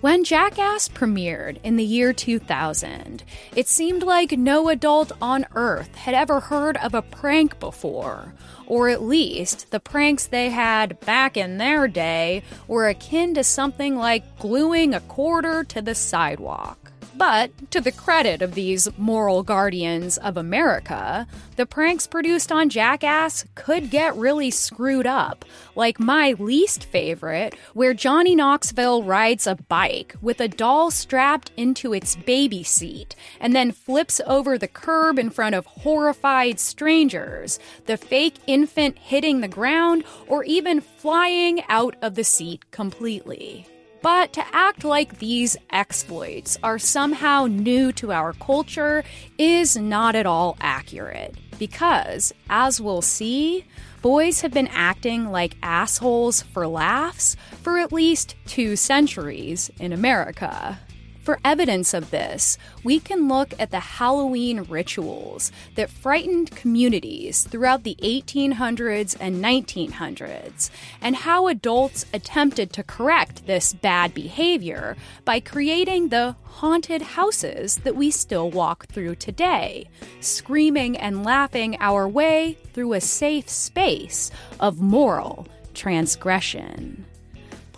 When 0.00 0.24
Jackass 0.24 0.88
premiered 0.88 1.58
in 1.62 1.76
the 1.76 1.84
year 1.84 2.14
2000, 2.14 3.22
it 3.54 3.68
seemed 3.68 4.02
like 4.02 4.32
no 4.32 4.70
adult 4.70 5.12
on 5.20 5.44
Earth 5.54 5.94
had 5.94 6.14
ever 6.14 6.40
heard 6.40 6.78
of 6.78 6.94
a 6.94 7.02
prank 7.02 7.60
before. 7.60 8.32
Or 8.66 8.88
at 8.88 9.02
least, 9.02 9.70
the 9.70 9.78
pranks 9.78 10.26
they 10.26 10.48
had 10.48 10.98
back 11.00 11.36
in 11.36 11.58
their 11.58 11.86
day 11.86 12.42
were 12.66 12.88
akin 12.88 13.34
to 13.34 13.44
something 13.44 13.94
like 13.94 14.38
gluing 14.38 14.94
a 14.94 15.00
quarter 15.00 15.64
to 15.64 15.82
the 15.82 15.94
sidewalk. 15.94 16.89
But 17.16 17.70
to 17.72 17.80
the 17.80 17.92
credit 17.92 18.40
of 18.40 18.54
these 18.54 18.88
moral 18.96 19.42
guardians 19.42 20.16
of 20.18 20.36
America, 20.36 21.26
the 21.56 21.66
pranks 21.66 22.06
produced 22.06 22.52
on 22.52 22.68
Jackass 22.68 23.44
could 23.54 23.90
get 23.90 24.16
really 24.16 24.50
screwed 24.50 25.06
up, 25.06 25.44
like 25.74 25.98
my 25.98 26.34
least 26.38 26.84
favorite, 26.84 27.54
where 27.74 27.94
Johnny 27.94 28.34
Knoxville 28.34 29.02
rides 29.02 29.46
a 29.46 29.56
bike 29.56 30.14
with 30.22 30.40
a 30.40 30.48
doll 30.48 30.90
strapped 30.90 31.50
into 31.56 31.92
its 31.92 32.16
baby 32.16 32.62
seat 32.62 33.16
and 33.40 33.54
then 33.54 33.72
flips 33.72 34.20
over 34.26 34.56
the 34.56 34.68
curb 34.68 35.18
in 35.18 35.30
front 35.30 35.54
of 35.54 35.66
horrified 35.66 36.60
strangers, 36.60 37.58
the 37.86 37.96
fake 37.96 38.36
infant 38.46 38.96
hitting 38.96 39.40
the 39.40 39.48
ground 39.48 40.04
or 40.28 40.44
even 40.44 40.80
flying 40.80 41.62
out 41.68 41.96
of 42.00 42.14
the 42.14 42.24
seat 42.24 42.70
completely. 42.70 43.66
But 44.02 44.32
to 44.34 44.44
act 44.52 44.82
like 44.84 45.18
these 45.18 45.56
exploits 45.70 46.58
are 46.62 46.78
somehow 46.78 47.46
new 47.46 47.92
to 47.92 48.12
our 48.12 48.32
culture 48.32 49.04
is 49.36 49.76
not 49.76 50.14
at 50.14 50.26
all 50.26 50.56
accurate. 50.60 51.34
Because, 51.58 52.32
as 52.48 52.80
we'll 52.80 53.02
see, 53.02 53.66
boys 54.00 54.40
have 54.40 54.52
been 54.52 54.68
acting 54.68 55.30
like 55.30 55.56
assholes 55.62 56.40
for 56.40 56.66
laughs 56.66 57.36
for 57.62 57.78
at 57.78 57.92
least 57.92 58.36
two 58.46 58.74
centuries 58.76 59.70
in 59.78 59.92
America. 59.92 60.78
For 61.22 61.38
evidence 61.44 61.92
of 61.92 62.10
this, 62.10 62.56
we 62.82 62.98
can 62.98 63.28
look 63.28 63.52
at 63.58 63.70
the 63.70 63.80
Halloween 63.80 64.62
rituals 64.62 65.52
that 65.74 65.90
frightened 65.90 66.50
communities 66.50 67.42
throughout 67.42 67.82
the 67.82 67.96
1800s 68.02 69.16
and 69.20 69.36
1900s, 69.44 70.70
and 71.00 71.16
how 71.16 71.48
adults 71.48 72.06
attempted 72.14 72.72
to 72.72 72.82
correct 72.82 73.46
this 73.46 73.74
bad 73.74 74.14
behavior 74.14 74.96
by 75.26 75.40
creating 75.40 76.08
the 76.08 76.36
haunted 76.44 77.02
houses 77.02 77.76
that 77.84 77.96
we 77.96 78.10
still 78.10 78.50
walk 78.50 78.86
through 78.86 79.16
today, 79.16 79.88
screaming 80.20 80.96
and 80.96 81.22
laughing 81.22 81.76
our 81.80 82.08
way 82.08 82.56
through 82.72 82.94
a 82.94 83.00
safe 83.00 83.48
space 83.48 84.30
of 84.58 84.80
moral 84.80 85.46
transgression 85.74 87.04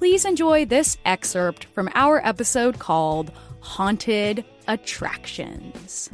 please 0.03 0.25
enjoy 0.25 0.65
this 0.65 0.99
excerpt 1.05 1.65
from 1.67 1.89
our 1.95 2.19
episode 2.27 2.81
called 2.81 3.31
Haunted 3.61 4.45
Attractions. 4.67 6.11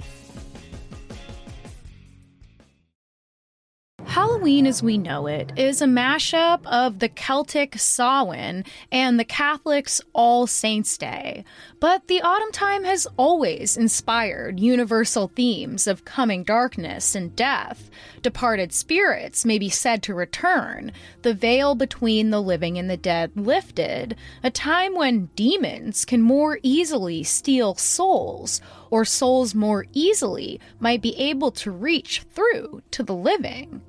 Halloween 4.05 4.67
as 4.67 4.83
we 4.83 4.99
know 4.99 5.27
it 5.27 5.53
is 5.57 5.81
a 5.81 5.87
mashup 5.87 6.67
of 6.67 6.99
the 6.99 7.09
Celtic 7.09 7.79
Samhain 7.79 8.65
and 8.93 9.19
the 9.19 9.25
Catholics' 9.25 10.03
All 10.13 10.47
Saints' 10.47 10.99
Day. 10.99 11.43
But 11.81 12.09
the 12.09 12.21
autumn 12.23 12.51
time 12.51 12.83
has 12.83 13.07
always 13.17 13.77
inspired 13.77 14.59
universal 14.59 15.29
themes 15.29 15.87
of 15.87 16.05
coming 16.05 16.43
darkness 16.43 17.15
and 17.15 17.37
death. 17.37 17.89
Departed 18.21 18.73
spirits 18.73 19.45
may 19.45 19.61
be 19.61 19.69
said 19.69 20.03
to 20.03 20.15
return, 20.15 20.91
the 21.23 21.35
veil 21.35 21.77
between 21.77 22.31
the 22.31 22.43
living 22.43 22.79
and 22.79 22.91
the 22.91 22.97
dead 22.97 23.31
lifted, 23.37 24.17
a 24.43 24.51
time 24.51 24.97
when 24.97 25.31
demons 25.37 26.05
can 26.05 26.21
more 26.21 26.59
easily 26.65 27.23
steal 27.23 27.77
souls, 27.77 28.61
or 28.91 29.05
souls 29.05 29.55
more 29.55 29.87
easily 29.93 30.61
might 30.81 31.01
be 31.01 31.17
able 31.17 31.53
to 31.53 31.71
reach 31.71 32.23
through 32.35 32.83
to 32.91 33.05
the 33.05 33.15
living. 33.15 33.83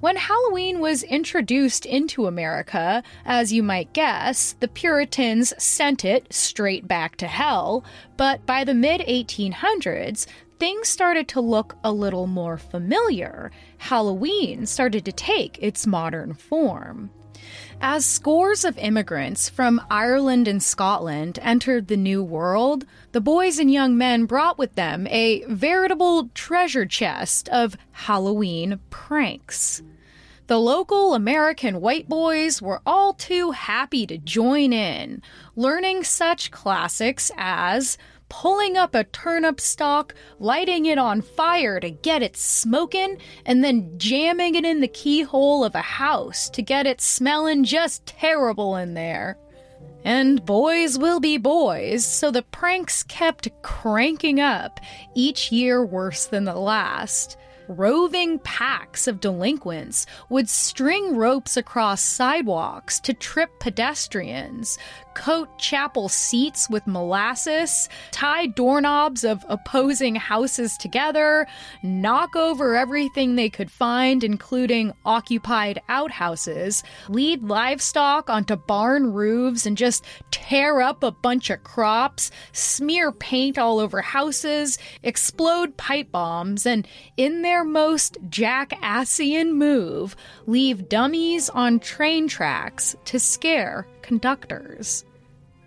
When 0.00 0.16
Halloween 0.16 0.80
was 0.80 1.02
introduced 1.02 1.84
into 1.84 2.26
America, 2.26 3.02
as 3.26 3.52
you 3.52 3.62
might 3.62 3.92
guess, 3.92 4.54
the 4.58 4.68
Puritans 4.68 5.52
sent 5.62 6.06
it 6.06 6.32
straight 6.32 6.88
back 6.88 7.16
to 7.16 7.26
hell, 7.26 7.84
but 8.16 8.46
by 8.46 8.64
the 8.64 8.72
mid 8.72 9.02
1800s, 9.02 10.26
things 10.58 10.88
started 10.88 11.28
to 11.28 11.42
look 11.42 11.76
a 11.84 11.92
little 11.92 12.26
more 12.26 12.56
familiar. 12.56 13.50
Halloween 13.76 14.64
started 14.64 15.04
to 15.04 15.12
take 15.12 15.58
its 15.62 15.86
modern 15.86 16.32
form. 16.32 17.10
As 17.82 18.04
scores 18.04 18.66
of 18.66 18.76
immigrants 18.76 19.48
from 19.48 19.80
Ireland 19.90 20.46
and 20.46 20.62
Scotland 20.62 21.38
entered 21.40 21.88
the 21.88 21.96
New 21.96 22.22
World, 22.22 22.84
the 23.12 23.22
boys 23.22 23.58
and 23.58 23.72
young 23.72 23.96
men 23.96 24.26
brought 24.26 24.58
with 24.58 24.74
them 24.74 25.06
a 25.06 25.44
veritable 25.46 26.28
treasure 26.34 26.84
chest 26.84 27.48
of 27.48 27.78
Halloween 27.92 28.80
pranks. 28.90 29.82
The 30.46 30.58
local 30.58 31.14
American 31.14 31.80
white 31.80 32.06
boys 32.06 32.60
were 32.60 32.82
all 32.84 33.14
too 33.14 33.52
happy 33.52 34.06
to 34.08 34.18
join 34.18 34.74
in, 34.74 35.22
learning 35.56 36.04
such 36.04 36.50
classics 36.50 37.32
as 37.38 37.96
pulling 38.30 38.78
up 38.78 38.94
a 38.94 39.04
turnip 39.04 39.60
stalk, 39.60 40.14
lighting 40.38 40.86
it 40.86 40.96
on 40.96 41.20
fire 41.20 41.78
to 41.80 41.90
get 41.90 42.22
it 42.22 42.36
smoking, 42.36 43.18
and 43.44 43.62
then 43.62 43.92
jamming 43.98 44.54
it 44.54 44.64
in 44.64 44.80
the 44.80 44.88
keyhole 44.88 45.62
of 45.62 45.74
a 45.74 45.82
house 45.82 46.48
to 46.48 46.62
get 46.62 46.86
it 46.86 47.02
smelling 47.02 47.64
just 47.64 48.06
terrible 48.06 48.76
in 48.76 48.94
there. 48.94 49.36
And 50.02 50.42
boys 50.46 50.96
will 50.96 51.20
be 51.20 51.36
boys, 51.36 52.06
so 52.06 52.30
the 52.30 52.42
pranks 52.42 53.02
kept 53.02 53.50
cranking 53.60 54.40
up, 54.40 54.80
each 55.14 55.52
year 55.52 55.84
worse 55.84 56.24
than 56.24 56.44
the 56.44 56.54
last 56.54 57.36
roving 57.70 58.38
packs 58.40 59.06
of 59.06 59.20
delinquents 59.20 60.04
would 60.28 60.48
string 60.48 61.16
ropes 61.16 61.56
across 61.56 62.02
sidewalks 62.02 62.98
to 63.00 63.14
trip 63.14 63.50
pedestrians, 63.60 64.76
coat 65.14 65.48
chapel 65.58 66.08
seats 66.08 66.68
with 66.68 66.86
molasses, 66.86 67.88
tie 68.10 68.46
doorknobs 68.46 69.24
of 69.24 69.44
opposing 69.48 70.14
houses 70.14 70.76
together, 70.76 71.46
knock 71.82 72.34
over 72.34 72.76
everything 72.76 73.36
they 73.36 73.48
could 73.48 73.70
find, 73.70 74.24
including 74.24 74.92
occupied 75.04 75.80
outhouses, 75.88 76.82
lead 77.08 77.42
livestock 77.42 78.28
onto 78.28 78.56
barn 78.56 79.12
roofs 79.12 79.66
and 79.66 79.76
just 79.76 80.04
tear 80.30 80.80
up 80.80 81.02
a 81.02 81.10
bunch 81.10 81.50
of 81.50 81.62
crops, 81.64 82.30
smear 82.52 83.12
paint 83.12 83.58
all 83.58 83.78
over 83.78 84.00
houses, 84.00 84.78
explode 85.02 85.76
pipe 85.76 86.10
bombs, 86.10 86.66
and 86.66 86.86
in 87.16 87.42
their 87.42 87.59
most 87.64 88.18
jackassian 88.28 89.52
move, 89.52 90.16
leave 90.46 90.88
dummies 90.88 91.48
on 91.50 91.80
train 91.80 92.28
tracks 92.28 92.96
to 93.06 93.18
scare 93.18 93.86
conductors. 94.02 95.04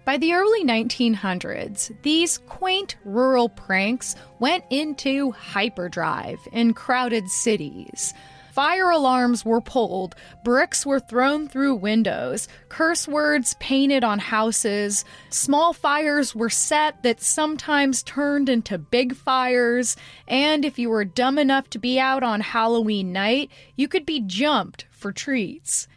By 0.06 0.18
the 0.18 0.34
early 0.34 0.66
1900s, 0.66 1.96
these 2.02 2.40
quaint 2.50 2.98
rural 3.06 3.48
pranks 3.48 4.16
went 4.40 4.66
into 4.70 5.32
hyperdrive 5.32 6.40
in 6.52 6.74
crowded 6.74 7.30
cities. 7.30 8.14
Fire 8.54 8.92
alarms 8.92 9.44
were 9.44 9.62
pulled, 9.62 10.14
bricks 10.44 10.86
were 10.86 11.00
thrown 11.00 11.48
through 11.48 11.74
windows, 11.74 12.48
curse 12.70 13.08
words 13.08 13.56
painted 13.60 14.04
on 14.04 14.20
houses, 14.20 15.04
small 15.32 15.74
fires 15.74 16.36
were 16.36 16.52
set 16.52 17.02
that 17.02 17.20
sometimes 17.20 18.04
turned 18.04 18.50
into 18.50 18.78
big 18.78 19.16
fires, 19.16 19.96
and 20.28 20.66
if 20.66 20.78
you 20.78 20.92
were 20.92 21.04
dumb 21.04 21.40
enough 21.40 21.68
to 21.72 21.80
be 21.80 22.00
out 22.00 22.22
on 22.22 22.42
Halloween 22.42 23.12
night, 23.12 23.50
you 23.76 23.88
could 23.88 24.06
be 24.06 24.20
jumped 24.20 24.86
for 24.92 25.12
treats. 25.12 25.88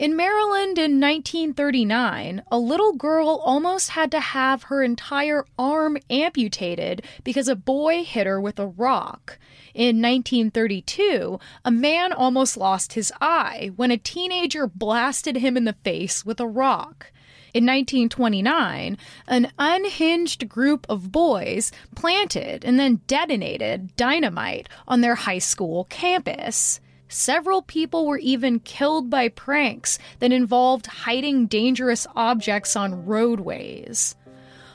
In 0.00 0.16
Maryland 0.16 0.78
in 0.78 0.98
1939, 0.98 2.42
a 2.50 2.58
little 2.58 2.94
girl 2.94 3.38
almost 3.44 3.90
had 3.90 4.10
to 4.12 4.20
have 4.20 4.62
her 4.62 4.82
entire 4.82 5.44
arm 5.58 5.98
amputated 6.08 7.04
because 7.22 7.48
a 7.48 7.54
boy 7.54 8.02
hit 8.02 8.26
her 8.26 8.40
with 8.40 8.58
a 8.58 8.66
rock. 8.66 9.38
In 9.74 10.00
1932, 10.00 11.38
a 11.66 11.70
man 11.70 12.14
almost 12.14 12.56
lost 12.56 12.94
his 12.94 13.12
eye 13.20 13.72
when 13.76 13.90
a 13.90 13.98
teenager 13.98 14.66
blasted 14.66 15.36
him 15.36 15.54
in 15.54 15.66
the 15.66 15.76
face 15.84 16.24
with 16.24 16.40
a 16.40 16.48
rock. 16.48 17.12
In 17.52 17.66
1929, 17.66 18.96
an 19.28 19.52
unhinged 19.58 20.48
group 20.48 20.86
of 20.88 21.12
boys 21.12 21.72
planted 21.94 22.64
and 22.64 22.80
then 22.80 23.02
detonated 23.06 23.94
dynamite 23.96 24.66
on 24.88 25.02
their 25.02 25.16
high 25.16 25.40
school 25.40 25.84
campus. 25.90 26.80
Several 27.12 27.62
people 27.62 28.06
were 28.06 28.18
even 28.18 28.60
killed 28.60 29.10
by 29.10 29.30
pranks 29.30 29.98
that 30.20 30.30
involved 30.30 30.86
hiding 30.86 31.48
dangerous 31.48 32.06
objects 32.14 32.76
on 32.76 33.04
roadways. 33.04 34.14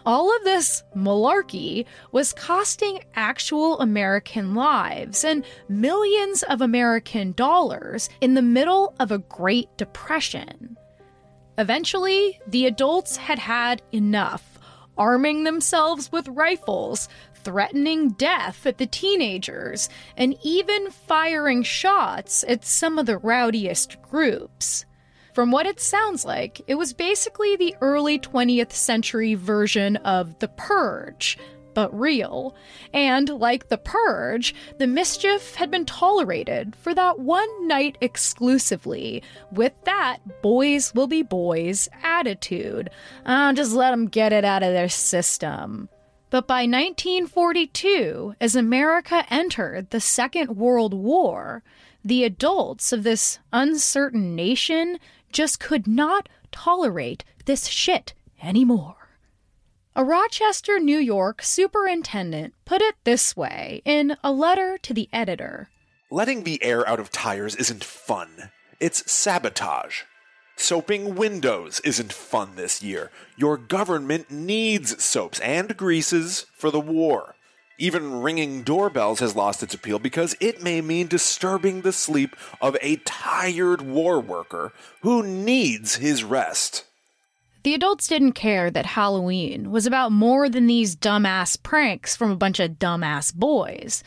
All 0.05 0.35
of 0.35 0.43
this 0.43 0.83
malarkey 0.93 1.85
was 2.11 2.33
costing 2.33 3.05
actual 3.15 3.79
American 3.79 4.53
lives 4.53 5.23
and 5.23 5.45
millions 5.69 6.43
of 6.43 6.59
American 6.59 7.31
dollars 7.31 8.09
in 8.19 8.33
the 8.33 8.41
middle 8.41 8.93
of 8.99 9.13
a 9.13 9.19
Great 9.19 9.69
Depression. 9.77 10.75
Eventually, 11.57 12.37
the 12.47 12.65
adults 12.65 13.15
had 13.15 13.39
had 13.39 13.81
enough, 13.93 14.59
arming 14.97 15.45
themselves 15.45 16.11
with 16.11 16.27
rifles, 16.27 17.07
threatening 17.45 18.10
death 18.10 18.65
at 18.65 18.79
the 18.79 18.88
teenagers, 18.88 19.88
and 20.17 20.36
even 20.43 20.91
firing 20.91 21.63
shots 21.63 22.43
at 22.47 22.65
some 22.65 22.99
of 22.99 23.05
the 23.05 23.19
rowdiest 23.19 24.01
groups. 24.01 24.86
From 25.34 25.51
what 25.51 25.65
it 25.65 25.79
sounds 25.79 26.25
like, 26.25 26.62
it 26.65 26.75
was 26.75 26.93
basically 26.93 27.55
the 27.55 27.75
early 27.81 28.17
20th 28.17 28.71
century 28.71 29.36
version 29.36 29.97
of 29.97 30.39
The 30.39 30.47
Purge, 30.47 31.38
but 31.76 31.93
real. 31.93 32.55
And 32.93 33.30
like 33.30 33.69
The 33.69 33.78
Purge, 33.78 34.55
the 34.80 34.88
mischief 34.88 35.53
had 35.55 35.69
been 35.69 35.86
tolerated 35.86 36.76
for 36.76 36.95
that 36.95 37.19
one 37.19 37.67
night 37.67 37.97
exclusively, 38.01 39.22
with 39.51 39.74
that 39.84 40.41
boys 40.41 40.95
will 40.95 41.07
be 41.07 41.22
boys 41.22 41.88
attitude. 42.01 42.89
Uh, 43.26 43.53
just 43.53 43.74
let 43.74 43.91
them 43.91 44.07
get 44.07 44.34
it 44.34 44.45
out 44.45 44.63
of 44.63 44.74
their 44.74 44.89
system. 44.89 45.89
But 46.30 46.47
by 46.47 46.61
1942, 46.61 48.36
as 48.41 48.55
America 48.55 49.26
entered 49.30 49.89
the 49.89 50.01
Second 50.01 50.57
World 50.57 50.93
War, 50.93 51.63
the 52.03 52.23
adults 52.23 52.91
of 52.91 53.03
this 53.03 53.39
uncertain 53.53 54.36
nation 54.36 54.99
just 55.32 55.59
could 55.59 55.88
not 55.88 56.30
tolerate 56.51 57.23
this 57.45 57.67
shit 57.67 58.13
anymore. 58.41 58.95
A 59.95 60.03
Rochester, 60.03 60.80
New 60.80 60.97
York 60.97 61.41
superintendent 61.41 62.53
put 62.65 62.82
it 62.82 62.95
this 63.05 63.36
way 63.38 63.82
in 63.86 64.17
a 64.23 64.32
letter 64.32 64.78
to 64.80 64.93
the 64.93 65.07
editor 65.13 65.69
Letting 66.11 66.43
the 66.43 66.63
air 66.63 66.88
out 66.88 66.99
of 66.99 67.11
tires 67.11 67.55
isn't 67.55 67.84
fun, 67.84 68.51
it's 68.80 69.11
sabotage. 69.11 70.03
Soaping 70.58 71.16
windows 71.16 71.82
isn't 71.82 72.14
fun 72.14 72.56
this 72.56 72.82
year. 72.82 73.12
Your 73.36 73.58
government 73.58 74.32
needs 74.32 75.03
soaps 75.03 75.39
and 75.41 75.76
greases 75.76 76.45
for 76.56 76.72
the 76.72 76.80
war. 76.80 77.36
Even 77.78 78.22
ringing 78.22 78.64
doorbells 78.64 79.20
has 79.20 79.36
lost 79.36 79.62
its 79.62 79.74
appeal 79.74 79.99
because 79.99 80.36
it 80.39 80.64
may 80.64 80.80
mean 80.80 81.08
disturbing 81.08 81.82
the 81.82 81.91
sleep 81.91 82.36
of 82.62 82.78
a 82.82 82.95
tired 82.97 83.82
war 83.82 84.20
worker 84.20 84.72
who 85.01 85.22
needs 85.22 85.97
his 85.97 86.24
rest. 86.24 86.86
The 87.64 87.74
adults 87.74 88.08
didn't 88.08 88.34
care 88.34 88.72
that 88.72 88.86
Halloween 88.86 89.72
was 89.72 89.86
about 89.86 90.14
more 90.14 90.47
than 90.47 90.68
these 90.68 90.95
dumbass 90.95 91.62
pranks 91.62 92.16
from 92.16 92.32
a 92.32 92.38
bunch 92.38 92.62
of 92.62 92.80
dumbass 92.80 93.34
boys. 93.34 94.03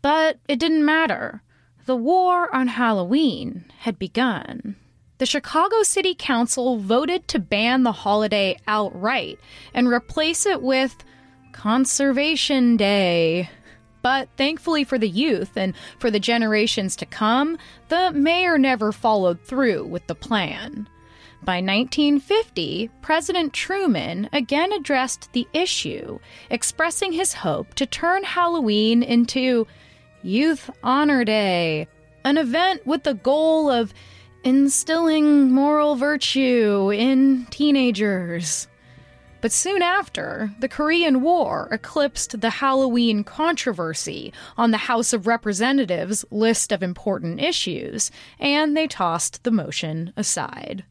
But 0.00 0.38
it 0.48 0.58
didn't 0.58 0.84
matter. 0.84 1.42
The 1.86 1.96
war 1.96 2.52
on 2.54 2.68
Halloween 2.68 3.66
had 3.80 3.98
begun. 3.98 4.76
The 5.22 5.26
Chicago 5.26 5.84
City 5.84 6.16
Council 6.16 6.78
voted 6.78 7.28
to 7.28 7.38
ban 7.38 7.84
the 7.84 7.92
holiday 7.92 8.56
outright 8.66 9.38
and 9.72 9.86
replace 9.86 10.46
it 10.46 10.60
with 10.60 11.04
Conservation 11.52 12.76
Day. 12.76 13.48
But 14.02 14.30
thankfully 14.36 14.82
for 14.82 14.98
the 14.98 15.08
youth 15.08 15.56
and 15.56 15.74
for 16.00 16.10
the 16.10 16.18
generations 16.18 16.96
to 16.96 17.06
come, 17.06 17.56
the 17.86 18.10
mayor 18.10 18.58
never 18.58 18.90
followed 18.90 19.40
through 19.44 19.84
with 19.84 20.04
the 20.08 20.16
plan. 20.16 20.88
By 21.44 21.58
1950, 21.58 22.90
President 23.00 23.52
Truman 23.52 24.28
again 24.32 24.72
addressed 24.72 25.32
the 25.32 25.46
issue, 25.52 26.18
expressing 26.50 27.12
his 27.12 27.32
hope 27.32 27.74
to 27.74 27.86
turn 27.86 28.24
Halloween 28.24 29.04
into 29.04 29.68
Youth 30.24 30.68
Honor 30.82 31.24
Day, 31.24 31.86
an 32.24 32.38
event 32.38 32.84
with 32.84 33.04
the 33.04 33.14
goal 33.14 33.70
of 33.70 33.94
instilling 34.44 35.50
moral 35.50 35.96
virtue 35.96 36.90
in 36.92 37.46
teenagers. 37.50 38.68
But 39.40 39.50
soon 39.50 39.82
after, 39.82 40.52
the 40.60 40.68
Korean 40.68 41.20
War 41.20 41.68
eclipsed 41.72 42.40
the 42.40 42.50
Halloween 42.50 43.24
controversy 43.24 44.32
on 44.56 44.70
the 44.70 44.76
House 44.76 45.12
of 45.12 45.26
Representatives 45.26 46.24
list 46.30 46.70
of 46.70 46.82
important 46.82 47.40
issues, 47.40 48.12
and 48.38 48.76
they 48.76 48.86
tossed 48.86 49.42
the 49.42 49.50
motion 49.50 50.12
aside. 50.16 50.84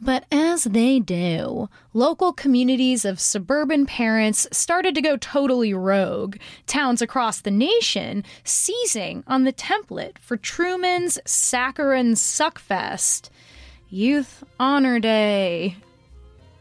But 0.00 0.24
as 0.30 0.64
they 0.64 0.98
do, 0.98 1.68
local 1.92 2.32
communities 2.32 3.04
of 3.04 3.20
suburban 3.20 3.86
parents 3.86 4.46
started 4.52 4.94
to 4.96 5.02
go 5.02 5.16
totally 5.16 5.72
rogue, 5.72 6.36
towns 6.66 7.00
across 7.00 7.40
the 7.40 7.50
nation 7.50 8.24
seizing 8.42 9.24
on 9.26 9.44
the 9.44 9.52
template 9.52 10.18
for 10.18 10.36
Truman's 10.36 11.18
Saccharine 11.24 12.14
Suckfest 12.14 13.30
Youth 13.88 14.42
Honor 14.58 14.98
Day. 14.98 15.76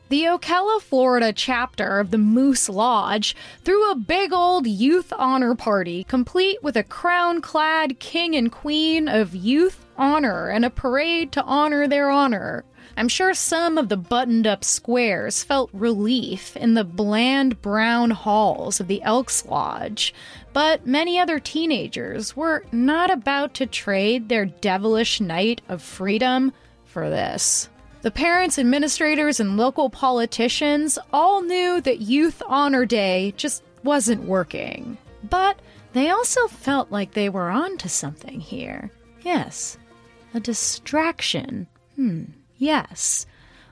The 0.10 0.26
Ocala, 0.26 0.80
Florida 0.80 1.34
chapter 1.34 2.00
of 2.00 2.12
the 2.12 2.20
Moose 2.20 2.70
Lodge 2.70 3.36
threw 3.64 3.90
a 3.90 3.96
big 3.96 4.32
old 4.32 4.68
youth 4.68 5.12
honor 5.18 5.56
party, 5.56 6.04
complete 6.04 6.62
with 6.62 6.78
a 6.78 6.84
crown 6.84 7.42
clad 7.42 8.00
king 8.00 8.36
and 8.36 8.52
queen 8.52 9.08
of 9.08 9.34
youth 9.34 9.84
honor 9.98 10.50
and 10.50 10.64
a 10.64 10.70
parade 10.70 11.32
to 11.32 11.44
honor 11.44 11.88
their 11.88 12.12
honor. 12.12 12.64
I'm 12.96 13.08
sure 13.08 13.34
some 13.34 13.78
of 13.78 13.90
the 13.90 13.98
buttoned 13.98 14.46
up 14.46 14.64
squares 14.64 15.44
felt 15.44 15.70
relief 15.74 16.56
in 16.56 16.76
the 16.76 16.84
bland 16.84 17.62
brown 17.62 18.12
halls 18.12 18.80
of 18.80 18.88
the 18.88 19.02
Elks 19.02 19.46
Lodge, 19.46 20.14
but 20.54 20.86
many 20.86 21.18
other 21.18 21.40
teenagers 21.40 22.36
were 22.36 22.64
not 22.72 23.10
about 23.10 23.56
to 23.56 23.66
trade 23.66 24.30
their 24.30 24.46
devilish 24.46 25.20
night 25.20 25.62
of 25.68 25.82
freedom 25.82 26.54
for 26.86 27.10
this. 27.10 27.70
The 28.04 28.12
parents, 28.12 28.60
administrators, 28.60 29.40
and 29.40 29.58
local 29.58 29.90
politicians 29.90 31.00
all 31.12 31.42
knew 31.42 31.82
that 31.82 32.02
Youth 32.02 32.44
Honor 32.46 32.86
Day 32.86 33.34
just 33.38 33.64
wasn't 33.84 34.26
working. 34.26 34.98
But 35.30 35.60
they 35.94 36.10
also 36.10 36.48
felt 36.48 36.92
like 36.92 37.14
they 37.14 37.30
were 37.30 37.50
onto 37.50 37.88
something 37.88 38.40
here. 38.40 38.92
Yes, 39.22 39.78
a 40.34 40.40
distraction. 40.40 41.68
Hmm. 41.96 42.24
Yes, 42.64 43.26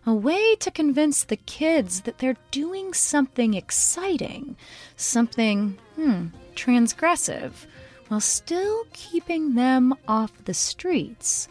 a 0.06 0.14
way 0.14 0.56
to 0.56 0.70
convince 0.70 1.24
the 1.24 1.38
kids 1.38 2.02
that 2.02 2.18
they're 2.18 2.36
doing 2.52 2.94
something 2.94 3.54
exciting, 3.54 4.58
something, 4.98 5.78
hmm, 5.96 6.26
transgressive, 6.56 7.54
while 8.10 8.20
still 8.20 8.84
keeping 8.92 9.56
them 9.56 9.96
off 10.10 10.44
the 10.44 10.54
streets. 10.54 11.48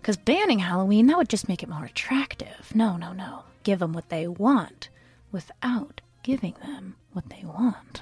Because 0.00 0.16
banning 0.16 0.60
Halloween, 0.60 1.08
that 1.08 1.18
would 1.18 1.28
just 1.28 1.46
make 1.46 1.62
it 1.62 1.68
more 1.68 1.84
attractive. 1.84 2.74
No, 2.74 2.96
no, 2.96 3.12
no. 3.12 3.42
Give 3.64 3.80
them 3.80 3.92
what 3.92 4.08
they 4.08 4.26
want 4.26 4.88
without 5.30 6.00
giving 6.22 6.54
them 6.64 6.96
what 7.12 7.28
they 7.28 7.44
want. 7.44 8.00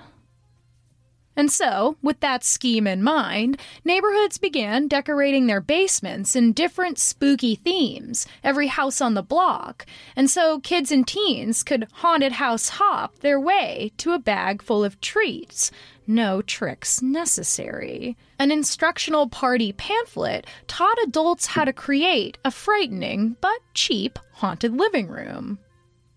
And 1.37 1.53
so, 1.53 1.97
with 2.03 2.21
that 2.21 2.43
scheme 2.43 2.87
in 2.87 3.03
mind, 3.03 3.61
neighborhoods 3.85 4.39
began 4.39 4.89
decorating 4.89 5.47
their 5.47 5.61
basements 5.61 6.35
in 6.35 6.55
different 6.55 6.99
spooky 6.99 7.57
themes, 7.57 8.27
every 8.43 8.69
house 8.69 9.03
on 9.03 9.13
the 9.13 9.23
block, 9.23 9.85
and 10.17 10.31
so 10.31 10.61
kids 10.61 10.91
and 10.91 11.07
teens 11.07 11.63
could 11.63 11.89
haunted 11.93 12.33
house 12.33 12.71
hop 12.71 13.19
their 13.19 13.39
way 13.39 13.93
to 13.99 14.13
a 14.13 14.19
bag 14.19 14.63
full 14.63 14.83
of 14.83 15.01
treats. 15.03 15.71
No 16.07 16.41
tricks 16.41 17.03
necessary. 17.03 18.17
An 18.39 18.51
instructional 18.51 19.29
party 19.29 19.73
pamphlet 19.73 20.47
taught 20.67 20.97
adults 21.03 21.47
how 21.47 21.65
to 21.65 21.73
create 21.73 22.39
a 22.45 22.51
frightening 22.51 23.37
but 23.41 23.59
cheap 23.75 24.19
haunted 24.35 24.73
living 24.73 25.09
room 25.09 25.59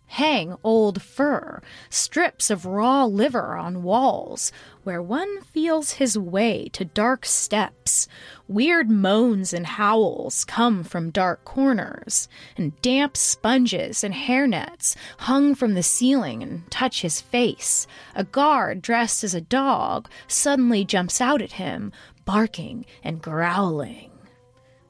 hang 0.10 0.55
old 0.64 1.01
fur, 1.01 1.62
strips 1.89 2.49
of 2.49 2.66
raw 2.66 3.05
liver 3.05 3.55
on 3.55 3.84
walls, 3.84 4.51
where 4.84 5.01
one 5.01 5.41
feels 5.41 5.93
his 5.93 6.18
way 6.18 6.68
to 6.74 6.84
dark 6.84 7.26
steps. 7.26 8.07
Weird 8.47 8.89
moans 8.89 9.53
and 9.53 9.68
howls 9.68 10.43
come 10.45 10.84
from 10.84 11.12
dark 11.12 11.45
corners, 11.45 12.28
and 12.57 12.80
damp 12.82 13.16
sponges 13.16 14.03
and 14.03 14.16
hairnets 14.16 14.95
hung 15.20 15.53
from 15.53 15.76
the 15.76 15.84
ceiling 15.84 16.41
and 16.41 16.70
touch 16.72 17.01
his 17.01 17.22
face. 17.22 17.86
A 18.16 18.24
guard 18.24 18.82
dressed 18.82 19.24
as 19.24 19.36
a 19.36 19.41
dog 19.41 20.10
suddenly 20.28 20.84
jumps 20.84 21.22
out 21.22 21.41
at 21.41 21.53
him, 21.53 21.91
barking 22.26 22.86
and 23.03 23.22
growling. 23.22 24.10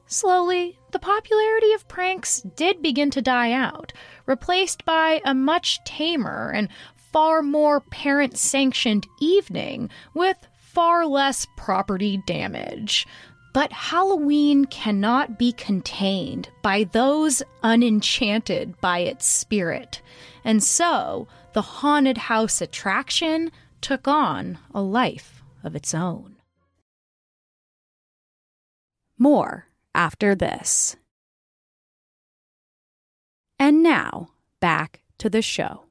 Slowly, 0.06 0.79
the 0.92 0.98
popularity 0.98 1.72
of 1.72 1.88
pranks 1.88 2.42
did 2.42 2.82
begin 2.82 3.10
to 3.10 3.22
die 3.22 3.52
out, 3.52 3.92
replaced 4.26 4.84
by 4.84 5.20
a 5.24 5.34
much 5.34 5.82
tamer 5.84 6.50
and 6.50 6.68
far 6.94 7.42
more 7.42 7.80
parent 7.80 8.38
sanctioned 8.38 9.06
evening 9.20 9.90
with 10.14 10.36
far 10.56 11.06
less 11.06 11.46
property 11.56 12.22
damage. 12.26 13.06
But 13.52 13.72
Halloween 13.72 14.64
cannot 14.66 15.38
be 15.38 15.52
contained 15.52 16.48
by 16.62 16.84
those 16.84 17.42
unenchanted 17.64 18.80
by 18.80 19.00
its 19.00 19.26
spirit. 19.26 20.00
And 20.44 20.62
so, 20.62 21.26
the 21.52 21.62
haunted 21.62 22.16
house 22.16 22.60
attraction 22.60 23.50
took 23.80 24.06
on 24.06 24.58
a 24.72 24.80
life 24.80 25.42
of 25.64 25.74
its 25.74 25.94
own. 25.94 26.36
More 29.18 29.66
after 30.00 30.34
this. 30.34 30.96
And 33.58 33.82
now, 33.82 34.28
back 34.58 35.02
to 35.18 35.28
the 35.28 35.42
show. 35.42 35.82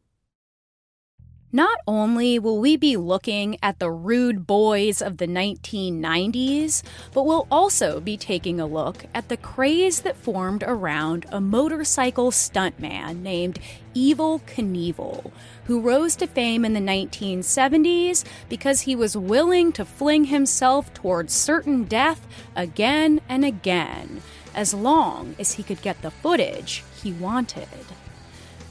Not 1.52 1.78
only 1.88 2.40
will 2.40 2.60
we 2.60 2.76
be 2.76 2.98
looking 2.98 3.58
at 3.62 3.78
the 3.78 3.92
rude 3.92 4.48
boys 4.48 5.00
of 5.04 5.18
the 5.18 5.28
1990s, 5.28 6.82
but 7.14 7.28
we'll 7.28 7.48
also 7.52 8.00
be 8.00 8.18
taking 8.18 8.60
a 8.60 8.66
look 8.66 9.06
at 9.14 9.30
the 9.30 9.38
craze 9.38 10.02
that 10.02 10.16
formed 10.16 10.64
around 10.66 11.28
a 11.32 11.40
motorcycle 11.40 12.32
stuntman 12.32 13.22
named 13.22 13.60
Evel 14.00 14.40
Knievel, 14.42 15.32
who 15.66 15.82
rose 15.82 16.16
to 16.16 16.28
fame 16.28 16.64
in 16.64 16.74
the 16.74 16.80
1970s 16.80 18.24
because 18.48 18.82
he 18.82 18.96
was 18.96 19.18
willing 19.18 19.74
to 19.74 19.84
fling 19.84 20.26
himself 20.26 20.94
towards 20.94 21.34
certain 21.34 21.84
death 21.84 22.26
again 22.56 23.20
and 23.28 23.44
again, 23.44 24.22
as 24.56 24.74
long 24.74 25.36
as 25.38 25.54
he 25.54 25.64
could 25.64 25.82
get 25.82 26.02
the 26.02 26.12
footage 26.12 26.84
he 27.04 27.12
wanted. 27.12 27.68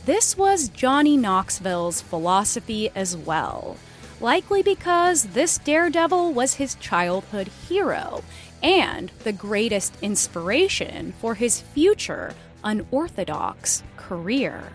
This 0.06 0.38
was 0.38 0.70
Johnny 0.70 1.18
Knoxville's 1.18 2.00
philosophy 2.00 2.90
as 2.94 3.14
well, 3.14 3.76
likely 4.22 4.62
because 4.62 5.24
this 5.24 5.58
daredevil 5.58 6.32
was 6.32 6.54
his 6.54 6.74
childhood 6.76 7.48
hero 7.68 8.24
and 8.62 9.12
the 9.24 9.32
greatest 9.32 9.94
inspiration 10.00 11.12
for 11.20 11.34
his 11.34 11.60
future 11.60 12.34
unorthodox 12.64 13.82
career. 13.98 14.72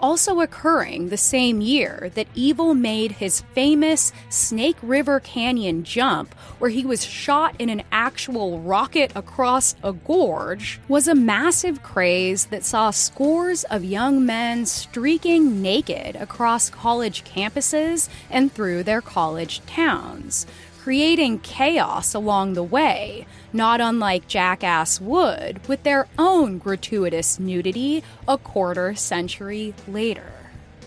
Also 0.00 0.40
occurring 0.40 1.08
the 1.08 1.16
same 1.16 1.60
year 1.60 2.10
that 2.14 2.32
Evel 2.34 2.78
made 2.78 3.12
his 3.12 3.40
famous 3.54 4.12
Snake 4.28 4.76
River 4.82 5.20
Canyon 5.20 5.84
jump, 5.84 6.34
where 6.58 6.70
he 6.70 6.84
was 6.84 7.04
shot 7.04 7.54
in 7.58 7.70
an 7.70 7.82
actual 7.90 8.60
rocket 8.60 9.10
across 9.14 9.74
a 9.82 9.92
gorge, 9.92 10.80
was 10.88 11.08
a 11.08 11.14
massive 11.14 11.82
craze 11.82 12.46
that 12.46 12.64
saw 12.64 12.90
scores 12.90 13.64
of 13.64 13.84
young 13.84 14.24
men 14.24 14.66
streaking 14.66 15.62
naked 15.62 16.16
across 16.16 16.70
college 16.70 17.24
campuses 17.24 18.08
and 18.30 18.52
through 18.52 18.82
their 18.82 19.00
college 19.00 19.64
towns 19.66 20.46
creating 20.86 21.40
chaos 21.40 22.14
along 22.14 22.52
the 22.52 22.62
way, 22.62 23.26
not 23.52 23.80
unlike 23.80 24.28
Jackass 24.28 25.00
would 25.00 25.58
with 25.66 25.82
their 25.82 26.06
own 26.16 26.58
gratuitous 26.58 27.40
nudity 27.40 28.04
a 28.28 28.38
quarter 28.38 28.94
century 28.94 29.74
later. 29.88 30.32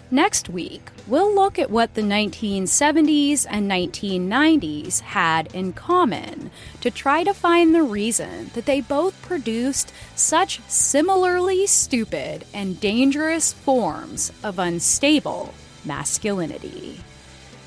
Next 0.09 0.47
week, 0.47 0.89
we'll 1.05 1.35
look 1.35 1.59
at 1.59 1.69
what 1.69 1.95
the 1.95 2.01
1970s 2.01 3.45
and 3.49 3.69
1990s 3.69 5.01
had 5.01 5.53
in 5.53 5.73
common 5.73 6.49
to 6.79 6.89
try 6.89 7.25
to 7.25 7.33
find 7.33 7.75
the 7.75 7.83
reason 7.83 8.51
that 8.53 8.67
they 8.67 8.79
both 8.79 9.21
produced 9.21 9.91
such 10.15 10.61
similarly 10.69 11.67
stupid 11.67 12.45
and 12.53 12.79
dangerous 12.79 13.51
forms 13.51 14.31
of 14.45 14.59
unstable 14.59 15.53
masculinity. 15.83 17.01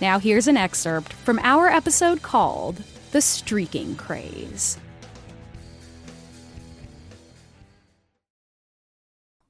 Now, 0.03 0.19
here's 0.19 0.49
an 0.49 0.57
excerpt 0.57 1.13
from 1.13 1.39
our 1.45 1.69
episode 1.69 2.23
called 2.23 2.83
The 3.13 3.21
Streaking 3.21 3.95
Craze. 3.95 4.77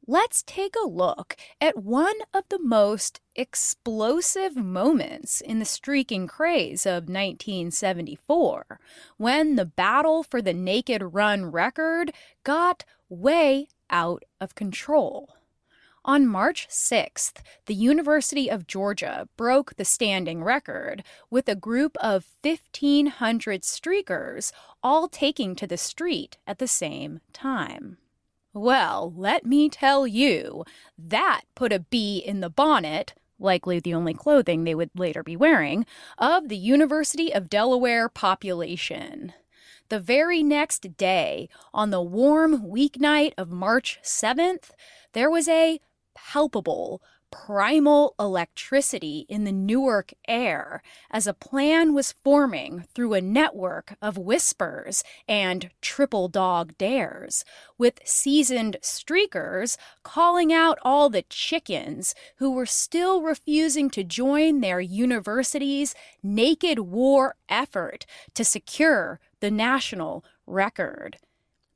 Let's 0.07 0.43
take 0.43 0.75
a 0.77 0.87
look 0.87 1.39
at 1.59 1.79
one 1.79 2.17
of 2.35 2.45
the 2.51 2.59
most 2.59 3.23
explosive 3.35 4.55
moments 4.55 5.41
in 5.41 5.59
the 5.59 5.65
streaking 5.65 6.27
craze 6.27 6.85
of 6.85 7.09
1974, 7.09 8.79
when 9.17 9.57
the 9.57 9.65
battle 9.65 10.23
for 10.23 10.43
the 10.43 10.53
naked 10.53 11.15
run 11.15 11.47
record 11.47 12.13
got 12.45 12.85
way 13.09 13.69
out 13.89 14.23
of 14.39 14.55
control. 14.55 15.35
On 16.05 16.27
March 16.27 16.67
6th, 16.69 17.35
the 17.67 17.75
University 17.75 18.51
of 18.51 18.67
Georgia 18.67 19.29
broke 19.37 19.77
the 19.77 19.85
standing 19.85 20.43
record 20.43 21.05
with 21.31 21.49
a 21.49 21.55
group 21.55 21.97
of 21.99 22.27
1,500 22.43 23.63
streakers 23.63 24.51
all 24.83 25.07
taking 25.07 25.55
to 25.55 25.65
the 25.65 25.77
street 25.77 26.39
at 26.45 26.59
the 26.59 26.67
same 26.67 27.21
time. 27.33 27.99
Well, 28.53 29.15
let 29.17 29.47
me 29.47 29.69
tell 29.69 30.05
you, 30.05 30.65
that 30.99 31.43
put 31.55 31.73
a 31.73 31.79
bee 31.79 32.19
in 32.19 32.41
the 32.41 32.51
bonnet, 32.51 33.15
likely 33.39 33.79
the 33.79 33.95
only 33.95 34.13
clothing 34.13 34.65
they 34.65 34.75
would 34.75 34.91
later 34.97 35.23
be 35.23 35.37
wearing, 35.37 35.87
of 36.19 36.49
the 36.49 36.57
University 36.57 37.33
of 37.33 37.49
Delaware 37.49 38.09
population. 38.09 39.35
The 39.89 40.01
very 40.01 40.43
next 40.43 40.97
day, 40.97 41.49
on 41.73 41.91
the 41.91 42.03
warm 42.03 42.67
weeknight 42.67 43.35
of 43.39 43.53
March 43.53 44.01
7th, 44.03 44.71
there 45.13 45.31
was 45.31 45.47
a 45.47 45.81
palpable, 46.15 47.03
primal 47.33 48.15
electricity 48.21 49.25
in 49.29 49.45
the 49.45 49.53
Newark 49.53 50.13
air 50.29 50.83
as 51.11 51.27
a 51.27 51.35
plan 51.35 51.95
was 51.95 52.13
forming 52.13 52.85
through 52.95 53.15
a 53.15 53.21
network 53.21 53.95
of 54.03 54.19
whispers 54.19 55.03
and 55.27 55.71
triple 55.81 56.29
dog 56.29 56.77
dares, 56.79 57.45
with 57.79 58.01
seasoned 58.05 58.77
streakers 58.83 59.79
calling 60.03 60.53
out 60.53 60.79
all 60.83 61.09
the 61.09 61.25
chickens 61.29 62.15
who 62.37 62.53
were 62.53 62.67
still 62.67 63.23
refusing 63.23 63.89
to 63.91 64.05
join 64.05 64.61
their 64.61 64.81
university's 64.81 65.95
naked 66.23 66.79
war 66.81 67.35
effort 67.49 68.05
to 68.35 68.45
secure 68.45 69.19
the 69.41 69.51
national 69.51 70.25
record. 70.47 71.17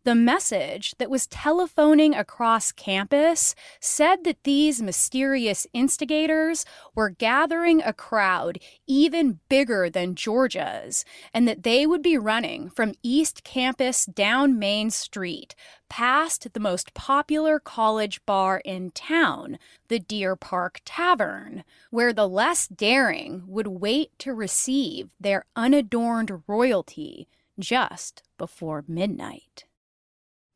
The 0.07 0.14
message 0.14 0.94
that 0.98 1.11
was 1.11 1.26
telephoning 1.26 2.14
across 2.14 2.70
campus 2.70 3.57
said 3.80 4.22
that 4.22 4.44
these 4.44 4.80
mysterious 4.80 5.66
instigators 5.72 6.64
were 6.94 7.11
gathering 7.11 7.82
a 7.82 7.92
crowd 7.92 8.61
even 8.86 9.40
bigger 9.48 9.90
than 9.90 10.14
Georgia's, 10.14 11.04
and 11.34 11.48
that 11.48 11.64
they 11.64 11.88
would 11.88 12.02
be 12.02 12.16
running 12.16 12.70
from 12.70 12.94
East 13.02 13.42
Campus 13.42 14.07
down 14.07 14.61
Main 14.61 14.90
Street, 14.90 15.57
past 15.88 16.52
the 16.52 16.61
most 16.61 16.94
popular 16.94 17.59
college 17.59 18.24
bar 18.26 18.62
in 18.64 18.92
town, 18.92 19.59
the 19.88 19.98
Deer 19.98 20.36
Park 20.36 20.82
Tavern, 20.84 21.64
where 21.90 22.12
the 22.12 22.28
less 22.28 22.68
daring 22.68 23.42
would 23.48 23.66
wait 23.66 24.16
to 24.20 24.32
receive 24.32 25.09
their 25.18 25.46
unadorned 25.57 26.44
royalty 26.46 27.26
just 27.59 28.22
before 28.38 28.84
midnight. 28.86 29.64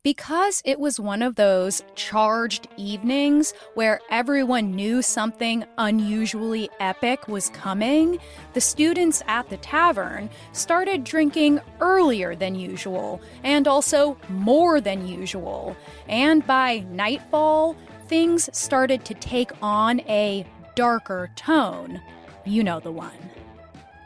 Because 0.03 0.63
it 0.65 0.81
was 0.81 0.99
one 0.99 1.21
of 1.21 1.35
those 1.35 1.83
charged 1.95 2.69
evenings 2.79 3.53
where 3.75 4.01
everyone 4.11 4.71
knew 4.71 5.03
something 5.03 5.63
unusually 5.77 6.71
epic 6.81 7.29
was 7.29 7.51
coming, 7.51 8.19
the 8.55 8.63
students 8.63 9.23
at 9.27 9.51
the 9.51 9.59
tavern 9.59 10.31
started 10.53 11.05
drinking 11.05 11.61
earlier 11.83 12.35
than 12.35 12.55
usual 12.55 13.21
and 13.45 13.69
also 13.69 14.17
more 14.31 14.81
than 14.81 15.07
usual. 15.07 15.77
And 16.09 16.47
by 16.47 16.79
nightfall, 16.89 17.77
things 18.07 18.49
started 18.57 19.05
to 19.05 19.13
take 19.13 19.53
on 19.61 20.01
a 20.09 20.47
darker 20.77 21.31
tone. 21.37 22.01
You 22.47 22.65
know 22.65 22.81
the 22.81 22.91
one. 22.91 23.19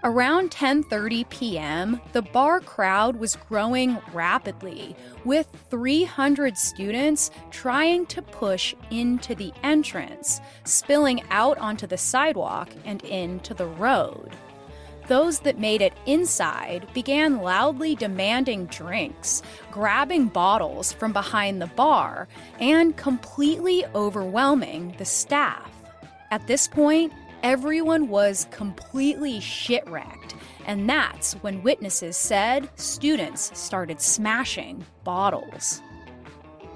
Around 0.04 0.50
10:30 0.50 1.26
p.m., 1.30 1.98
the 2.12 2.20
bar 2.20 2.60
crowd 2.60 3.16
was 3.16 3.36
growing 3.48 3.96
rapidly, 4.12 4.94
with 5.24 5.48
300 5.70 6.58
students 6.58 7.30
trying 7.50 8.04
to 8.06 8.20
push 8.20 8.74
into 8.90 9.34
the 9.34 9.50
entrance, 9.62 10.42
spilling 10.64 11.22
out 11.30 11.56
onto 11.56 11.86
the 11.86 11.96
sidewalk 11.96 12.68
and 12.84 13.02
into 13.04 13.54
the 13.54 13.66
road. 13.66 14.36
Those 15.08 15.40
that 15.40 15.58
made 15.58 15.80
it 15.80 15.94
inside 16.04 16.86
began 16.92 17.40
loudly 17.40 17.94
demanding 17.94 18.66
drinks, 18.66 19.42
grabbing 19.70 20.26
bottles 20.26 20.92
from 20.92 21.14
behind 21.14 21.62
the 21.62 21.66
bar, 21.68 22.28
and 22.60 22.94
completely 22.94 23.86
overwhelming 23.94 24.94
the 24.98 25.06
staff. 25.06 25.70
At 26.30 26.46
this 26.46 26.68
point, 26.68 27.10
everyone 27.44 28.08
was 28.08 28.46
completely 28.50 29.38
shit-wrecked, 29.38 30.34
and 30.64 30.88
that's 30.88 31.34
when 31.34 31.62
witnesses 31.62 32.16
said 32.16 32.66
students 32.76 33.56
started 33.56 34.00
smashing 34.00 34.82
bottles. 35.04 35.82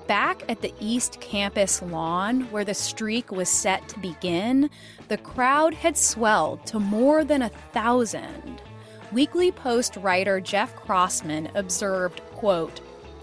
Back 0.07 0.43
at 0.47 0.61
the 0.61 0.75
East 0.79 1.23
Campus 1.23 1.81
lawn, 1.81 2.43
where 2.51 2.67
the 2.67 2.75
streak 2.75 3.33
was 3.33 3.49
set 3.49 3.89
to 3.89 3.99
begin, 3.99 4.69
the 5.09 5.17
crowd 5.17 5.73
had 5.73 5.97
swelled 5.97 6.67
to 6.67 6.79
more 6.79 7.25
than 7.25 7.41
a 7.41 7.49
thousand. 7.73 8.61
Weekly 9.11 9.51
Post 9.51 9.97
writer 9.97 10.39
Jeff 10.39 10.77
Crossman 10.77 11.49
observed, 11.55 12.21
quote, 12.35 12.83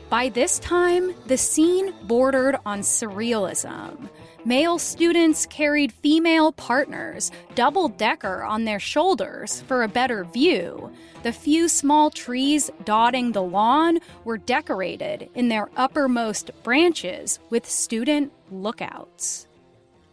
By 0.09 0.29
this 0.29 0.57
time, 0.59 1.13
the 1.27 1.37
scene 1.37 1.93
bordered 2.07 2.55
on 2.65 2.79
surrealism. 2.79 4.09
Male 4.47 4.77
students 4.77 5.47
carried 5.47 5.91
female 5.91 6.51
partners, 6.51 7.31
double 7.55 7.89
decker, 7.89 8.43
on 8.43 8.63
their 8.63 8.79
shoulders 8.79 9.61
for 9.61 9.81
a 9.81 9.87
better 9.87 10.23
view. 10.23 10.91
The 11.23 11.33
few 11.33 11.67
small 11.67 12.11
trees 12.11 12.69
dotting 12.83 13.31
the 13.31 13.41
lawn 13.41 13.97
were 14.23 14.37
decorated 14.37 15.29
in 15.33 15.47
their 15.49 15.71
uppermost 15.75 16.51
branches 16.61 17.39
with 17.49 17.67
student 17.67 18.31
lookouts. 18.51 19.44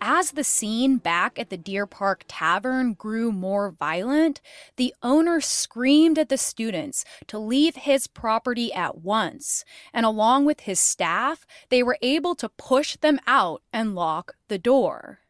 As 0.05 0.33
the 0.33 0.43
scene 0.43 0.97
back 0.97 1.39
at 1.39 1.49
the 1.49 1.57
Deer 1.57 1.87
Park 1.87 2.25
Tavern 2.27 2.95
grew 2.95 3.31
more 3.31 3.71
violent, 3.71 4.41
the 4.75 4.93
owner 5.01 5.41
screamed 5.41 6.19
at 6.19 6.29
the 6.29 6.37
students 6.37 7.05
to 7.29 7.39
leave 7.39 7.77
his 7.77 8.09
property 8.09 8.73
at 8.73 8.99
once, 8.99 9.65
and 9.95 10.05
along 10.05 10.45
with 10.45 10.63
his 10.63 10.81
staff, 10.81 11.47
they 11.69 11.85
were 11.85 11.99
able 12.03 12.35
to 12.35 12.49
push 12.49 12.97
them 12.97 13.21
out 13.29 13.63
and 13.73 13.95
lock 13.95 14.35
the 14.49 14.59
door. 14.59 15.21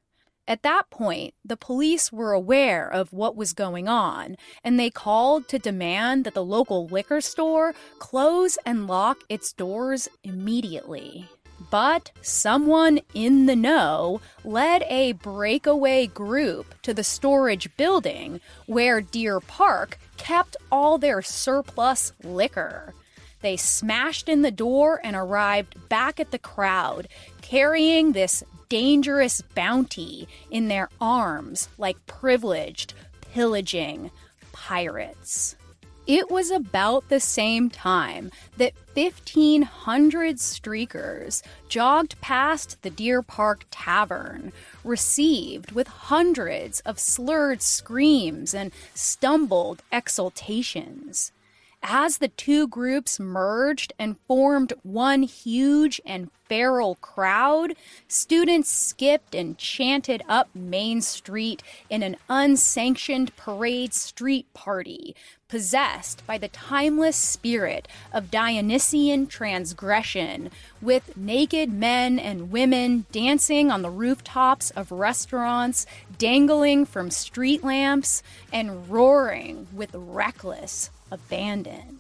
At 0.49 0.63
that 0.63 0.89
point, 0.89 1.35
the 1.45 1.59
police 1.59 2.11
were 2.11 2.33
aware 2.33 2.91
of 2.91 3.13
what 3.13 3.37
was 3.37 3.53
going 3.53 3.89
on, 3.89 4.37
and 4.65 4.81
they 4.81 4.89
called 4.89 5.49
to 5.49 5.59
demand 5.59 6.25
that 6.25 6.33
the 6.33 6.43
local 6.43 6.87
liquor 6.87 7.21
store 7.21 7.75
close 7.99 8.57
and 8.65 8.87
lock 8.87 9.19
its 9.29 9.53
doors 9.53 10.09
immediately. 10.25 11.29
But 11.71 12.13
someone 12.23 13.01
in 13.15 13.47
the 13.47 13.57
know 13.57 14.21
led 14.45 14.85
a 14.89 15.13
breakaway 15.13 16.07
group 16.07 16.81
to 16.83 16.93
the 16.95 17.05
storage 17.05 17.75
building 17.77 18.41
where 18.67 19.01
Deer 19.01 19.41
Park 19.41 19.99
kept 20.17 20.57
all 20.71 20.99
their 20.99 21.23
surplus 21.23 22.13
liquor. 22.23 22.95
They 23.41 23.57
smashed 23.57 24.29
in 24.29 24.43
the 24.43 24.51
door 24.51 25.01
and 25.03 25.17
arrived 25.17 25.89
back 25.89 26.21
at 26.21 26.31
the 26.31 26.39
crowd, 26.39 27.09
carrying 27.43 28.13
this 28.13 28.45
dangerous 28.69 29.43
bounty 29.55 30.29
in 30.51 30.69
their 30.69 30.89
arms 31.01 31.69
like 31.77 32.07
privileged, 32.07 32.95
pillaging 33.33 34.11
pirates. 34.53 35.57
It 36.07 36.31
was 36.31 36.51
about 36.51 37.09
the 37.09 37.21
same 37.21 37.71
time 37.71 38.33
that 38.57 38.73
1,500 38.95 40.37
streakers 40.37 41.43
jogged 41.69 42.21
past 42.21 42.83
the 42.83 42.91
Deer 42.91 43.23
Park 43.23 43.67
Tavern, 43.71 44.53
received 44.83 45.71
with 45.71 45.87
hundreds 45.87 46.81
of 46.81 46.99
slurred 46.99 47.63
screams 47.63 48.53
and 48.53 48.73
stumbled 48.95 49.83
exultations. 49.93 51.31
As 51.85 52.19
the 52.19 52.29
two 52.29 52.69
groups 52.69 53.19
merged 53.19 53.93
and 53.99 54.19
formed 54.29 54.73
one 54.85 55.25
huge 55.25 56.01
and 56.07 56.31
feral 56.49 56.95
crowd, 56.97 57.75
students 58.07 58.71
skipped 58.71 59.35
and 59.35 59.59
chanted 59.59 60.23
up 60.29 60.49
Main 60.55 61.01
Street 61.01 61.61
in 61.91 62.05
an 62.05 62.17
unsanctioned 62.29 63.35
parade 63.37 63.95
street 63.95 64.47
party, 64.55 65.17
possessed 65.53 66.27
by 66.27 66.39
the 66.39 66.49
timeless 66.49 67.15
spirit 67.15 67.87
of 68.11 68.31
Dionysian 68.31 69.27
transgression, 69.27 70.51
with 70.81 71.15
naked 71.15 71.71
men 71.71 72.19
and 72.19 72.51
women 72.51 73.05
dancing 73.13 73.71
on 73.71 73.83
the 73.83 73.91
rooftops 73.91 74.71
of 74.71 74.91
restaurants, 74.91 75.85
dangling 76.17 76.87
from 76.87 77.11
street 77.11 77.63
lamps, 77.63 78.23
and 78.51 78.89
roaring 78.89 79.67
with 79.75 79.91
reckless 79.93 80.89
abandon. 81.11 81.99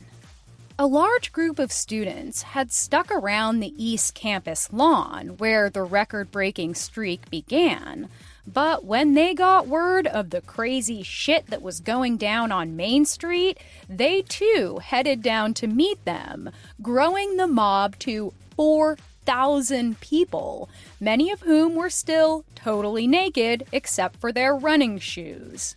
A 0.78 0.86
large 0.86 1.30
group 1.30 1.58
of 1.58 1.70
students 1.70 2.40
had 2.40 2.72
stuck 2.72 3.10
around 3.10 3.60
the 3.60 3.74
East 3.76 4.14
Campus 4.14 4.72
lawn 4.72 5.36
where 5.36 5.68
the 5.68 5.82
record 5.82 6.30
breaking 6.30 6.74
streak 6.74 7.28
began, 7.28 8.08
but 8.46 8.84
when 8.84 9.14
they 9.14 9.34
got 9.34 9.68
word 9.68 10.06
of 10.06 10.30
the 10.30 10.40
crazy 10.40 11.02
shit 11.02 11.46
that 11.48 11.62
was 11.62 11.80
going 11.80 12.16
down 12.16 12.50
on 12.50 12.76
Main 12.76 13.04
Street, 13.04 13.58
they 13.88 14.22
too 14.22 14.80
headed 14.82 15.22
down 15.22 15.54
to 15.54 15.66
meet 15.66 16.04
them, 16.04 16.50
growing 16.80 17.36
the 17.36 17.46
mob 17.46 17.98
to 18.00 18.32
4,000 18.56 20.00
people, 20.00 20.68
many 21.00 21.30
of 21.30 21.42
whom 21.42 21.74
were 21.74 21.90
still 21.90 22.44
totally 22.54 23.06
naked 23.06 23.66
except 23.72 24.16
for 24.16 24.32
their 24.32 24.54
running 24.54 24.98
shoes. 24.98 25.76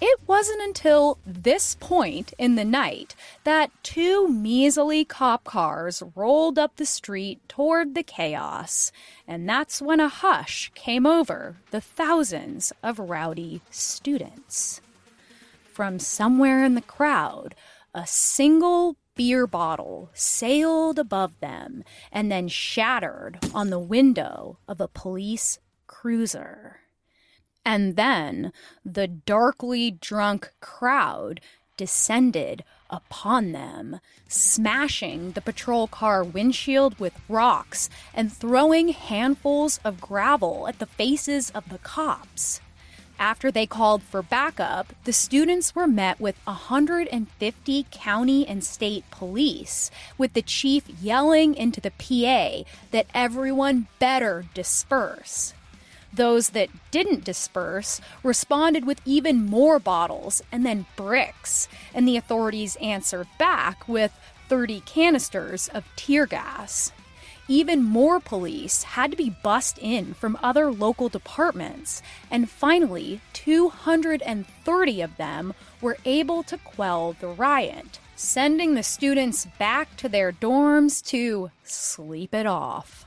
It 0.00 0.20
wasn't 0.28 0.62
until 0.62 1.18
this 1.26 1.74
point 1.74 2.32
in 2.38 2.54
the 2.54 2.64
night 2.64 3.16
that 3.42 3.72
two 3.82 4.28
measly 4.28 5.04
cop 5.04 5.42
cars 5.42 6.04
rolled 6.14 6.56
up 6.56 6.76
the 6.76 6.86
street 6.86 7.40
toward 7.48 7.94
the 7.94 8.04
chaos, 8.04 8.92
and 9.26 9.48
that's 9.48 9.82
when 9.82 9.98
a 9.98 10.08
hush 10.08 10.70
came 10.76 11.04
over 11.04 11.56
the 11.72 11.80
thousands 11.80 12.72
of 12.80 13.00
rowdy 13.00 13.60
students. 13.70 14.80
From 15.72 15.98
somewhere 15.98 16.64
in 16.64 16.76
the 16.76 16.80
crowd, 16.80 17.56
a 17.92 18.06
single 18.06 18.96
beer 19.16 19.48
bottle 19.48 20.10
sailed 20.14 21.00
above 21.00 21.40
them 21.40 21.82
and 22.12 22.30
then 22.30 22.46
shattered 22.46 23.40
on 23.52 23.70
the 23.70 23.80
window 23.80 24.58
of 24.68 24.80
a 24.80 24.86
police 24.86 25.58
cruiser. 25.88 26.82
And 27.68 27.96
then 27.96 28.50
the 28.82 29.06
darkly 29.06 29.90
drunk 29.90 30.54
crowd 30.58 31.42
descended 31.76 32.64
upon 32.88 33.52
them, 33.52 34.00
smashing 34.26 35.32
the 35.32 35.42
patrol 35.42 35.86
car 35.86 36.24
windshield 36.24 36.98
with 36.98 37.20
rocks 37.28 37.90
and 38.14 38.32
throwing 38.32 38.88
handfuls 38.88 39.80
of 39.84 40.00
gravel 40.00 40.66
at 40.66 40.78
the 40.78 40.86
faces 40.86 41.50
of 41.50 41.68
the 41.68 41.76
cops. 41.76 42.62
After 43.18 43.50
they 43.50 43.66
called 43.66 44.02
for 44.02 44.22
backup, 44.22 44.94
the 45.04 45.12
students 45.12 45.74
were 45.74 45.86
met 45.86 46.18
with 46.18 46.38
150 46.44 47.86
county 47.90 48.48
and 48.48 48.64
state 48.64 49.04
police, 49.10 49.90
with 50.16 50.32
the 50.32 50.40
chief 50.40 50.88
yelling 51.02 51.54
into 51.54 51.82
the 51.82 51.90
PA 51.90 52.66
that 52.92 53.08
everyone 53.12 53.88
better 53.98 54.46
disperse. 54.54 55.52
Those 56.12 56.50
that 56.50 56.70
didn't 56.90 57.24
disperse 57.24 58.00
responded 58.22 58.86
with 58.86 59.00
even 59.04 59.44
more 59.44 59.78
bottles 59.78 60.42
and 60.50 60.64
then 60.64 60.86
bricks, 60.96 61.68
and 61.94 62.08
the 62.08 62.16
authorities 62.16 62.76
answered 62.76 63.28
back 63.38 63.86
with 63.86 64.12
30 64.48 64.80
canisters 64.80 65.68
of 65.68 65.84
tear 65.96 66.26
gas. 66.26 66.92
Even 67.50 67.82
more 67.82 68.20
police 68.20 68.82
had 68.82 69.10
to 69.10 69.16
be 69.16 69.30
bussed 69.30 69.78
in 69.78 70.12
from 70.12 70.38
other 70.42 70.70
local 70.70 71.08
departments, 71.08 72.02
and 72.30 72.50
finally, 72.50 73.22
230 73.32 75.00
of 75.00 75.16
them 75.16 75.54
were 75.80 75.96
able 76.04 76.42
to 76.42 76.58
quell 76.58 77.14
the 77.20 77.26
riot, 77.28 77.98
sending 78.16 78.74
the 78.74 78.82
students 78.82 79.46
back 79.58 79.96
to 79.96 80.10
their 80.10 80.30
dorms 80.30 81.02
to 81.06 81.50
sleep 81.64 82.34
it 82.34 82.46
off. 82.46 83.06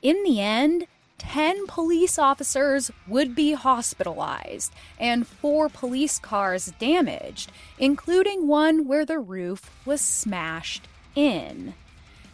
In 0.00 0.22
the 0.22 0.40
end, 0.40 0.86
10 1.20 1.66
police 1.66 2.18
officers 2.18 2.90
would 3.06 3.34
be 3.34 3.52
hospitalized 3.52 4.72
and 4.98 5.26
four 5.26 5.68
police 5.68 6.18
cars 6.18 6.72
damaged, 6.78 7.52
including 7.78 8.48
one 8.48 8.88
where 8.88 9.04
the 9.04 9.18
roof 9.18 9.70
was 9.84 10.00
smashed 10.00 10.88
in. 11.14 11.74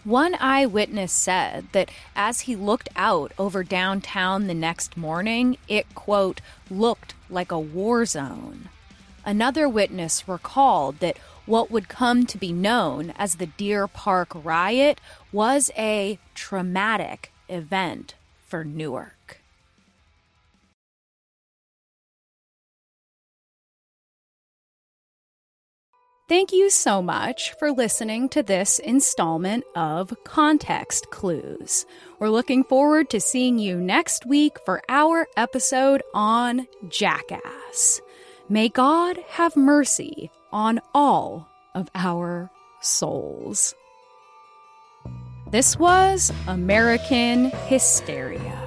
One 0.04 0.36
eyewitness 0.36 1.12
said 1.12 1.66
that 1.72 1.90
as 2.14 2.42
he 2.42 2.54
looked 2.54 2.88
out 2.94 3.32
over 3.40 3.64
downtown 3.64 4.46
the 4.46 4.54
next 4.54 4.96
morning, 4.96 5.58
it, 5.66 5.92
quote, 5.96 6.40
looked 6.70 7.14
like 7.28 7.50
a 7.50 7.58
war 7.58 8.06
zone. 8.06 8.68
Another 9.24 9.68
witness 9.68 10.28
recalled 10.28 11.00
that 11.00 11.18
what 11.44 11.72
would 11.72 11.88
come 11.88 12.24
to 12.26 12.38
be 12.38 12.52
known 12.52 13.12
as 13.16 13.34
the 13.34 13.46
Deer 13.46 13.88
Park 13.88 14.30
riot 14.32 15.00
was 15.32 15.72
a 15.76 16.20
traumatic 16.36 17.32
event 17.48 18.14
for 18.46 18.64
Newark. 18.64 19.40
Thank 26.28 26.52
you 26.52 26.70
so 26.70 27.00
much 27.02 27.52
for 27.52 27.70
listening 27.70 28.28
to 28.30 28.42
this 28.42 28.80
installment 28.80 29.62
of 29.76 30.12
Context 30.24 31.10
Clues. 31.10 31.86
We're 32.18 32.30
looking 32.30 32.64
forward 32.64 33.10
to 33.10 33.20
seeing 33.20 33.60
you 33.60 33.76
next 33.76 34.26
week 34.26 34.56
for 34.64 34.82
our 34.88 35.28
episode 35.36 36.02
on 36.14 36.66
Jackass. 36.88 38.00
May 38.48 38.68
God 38.68 39.18
have 39.28 39.56
mercy 39.56 40.32
on 40.50 40.80
all 40.92 41.48
of 41.76 41.88
our 41.94 42.50
souls. 42.80 43.76
This 45.48 45.78
was 45.78 46.32
American 46.48 47.50
Hysteria. 47.68 48.62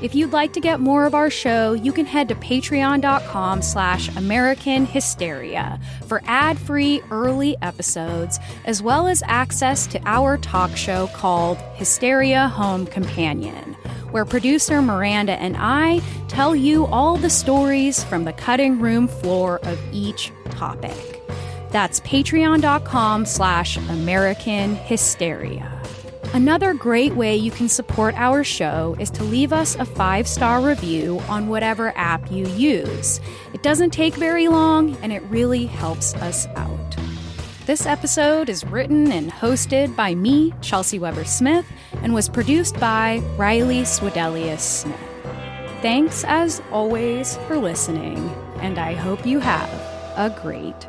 If 0.00 0.14
you'd 0.14 0.32
like 0.32 0.54
to 0.54 0.60
get 0.60 0.80
more 0.80 1.04
of 1.04 1.14
our 1.14 1.28
show, 1.28 1.74
you 1.74 1.92
can 1.92 2.06
head 2.06 2.28
to 2.28 2.34
patreon.com 2.34 3.60
slash 3.60 4.08
American 4.16 4.86
Hysteria 4.86 5.78
for 6.06 6.22
ad-free 6.24 7.02
early 7.10 7.58
episodes, 7.60 8.40
as 8.64 8.82
well 8.82 9.06
as 9.06 9.22
access 9.26 9.86
to 9.88 10.00
our 10.06 10.38
talk 10.38 10.74
show 10.78 11.08
called 11.08 11.58
Hysteria 11.74 12.48
Home 12.48 12.86
Companion, 12.86 13.74
where 14.10 14.24
producer 14.24 14.80
Miranda 14.80 15.32
and 15.32 15.56
I 15.58 16.00
tell 16.28 16.56
you 16.56 16.86
all 16.86 17.18
the 17.18 17.28
stories 17.28 18.02
from 18.04 18.24
the 18.24 18.32
cutting 18.32 18.80
room 18.80 19.08
floor 19.08 19.60
of 19.64 19.78
each 19.92 20.32
topic. 20.50 21.22
That's 21.70 22.00
patreon.com 22.00 23.26
slash 23.26 23.76
American 23.76 24.74
Hysteria. 24.74 25.77
Another 26.34 26.74
great 26.74 27.14
way 27.14 27.34
you 27.34 27.50
can 27.50 27.68
support 27.68 28.14
our 28.16 28.44
show 28.44 28.94
is 29.00 29.10
to 29.10 29.24
leave 29.24 29.52
us 29.52 29.76
a 29.76 29.84
five 29.84 30.28
star 30.28 30.60
review 30.60 31.20
on 31.28 31.48
whatever 31.48 31.92
app 31.96 32.30
you 32.30 32.46
use. 32.48 33.20
It 33.54 33.62
doesn't 33.62 33.90
take 33.90 34.14
very 34.14 34.46
long 34.46 34.96
and 35.02 35.12
it 35.12 35.22
really 35.24 35.66
helps 35.66 36.14
us 36.16 36.46
out. 36.48 36.96
This 37.66 37.86
episode 37.86 38.48
is 38.48 38.64
written 38.64 39.10
and 39.10 39.30
hosted 39.30 39.96
by 39.96 40.14
me, 40.14 40.54
Chelsey 40.60 40.98
Weber-Smith, 40.98 41.66
and 42.02 42.14
was 42.14 42.28
produced 42.28 42.78
by 42.78 43.18
Riley 43.36 43.82
Swedelius 43.82 44.60
Smith. 44.60 45.00
Thanks 45.82 46.24
as 46.24 46.62
always 46.72 47.36
for 47.46 47.58
listening, 47.58 48.16
and 48.60 48.78
I 48.78 48.94
hope 48.94 49.26
you 49.26 49.38
have 49.38 49.68
a 50.16 50.34
great 50.42 50.88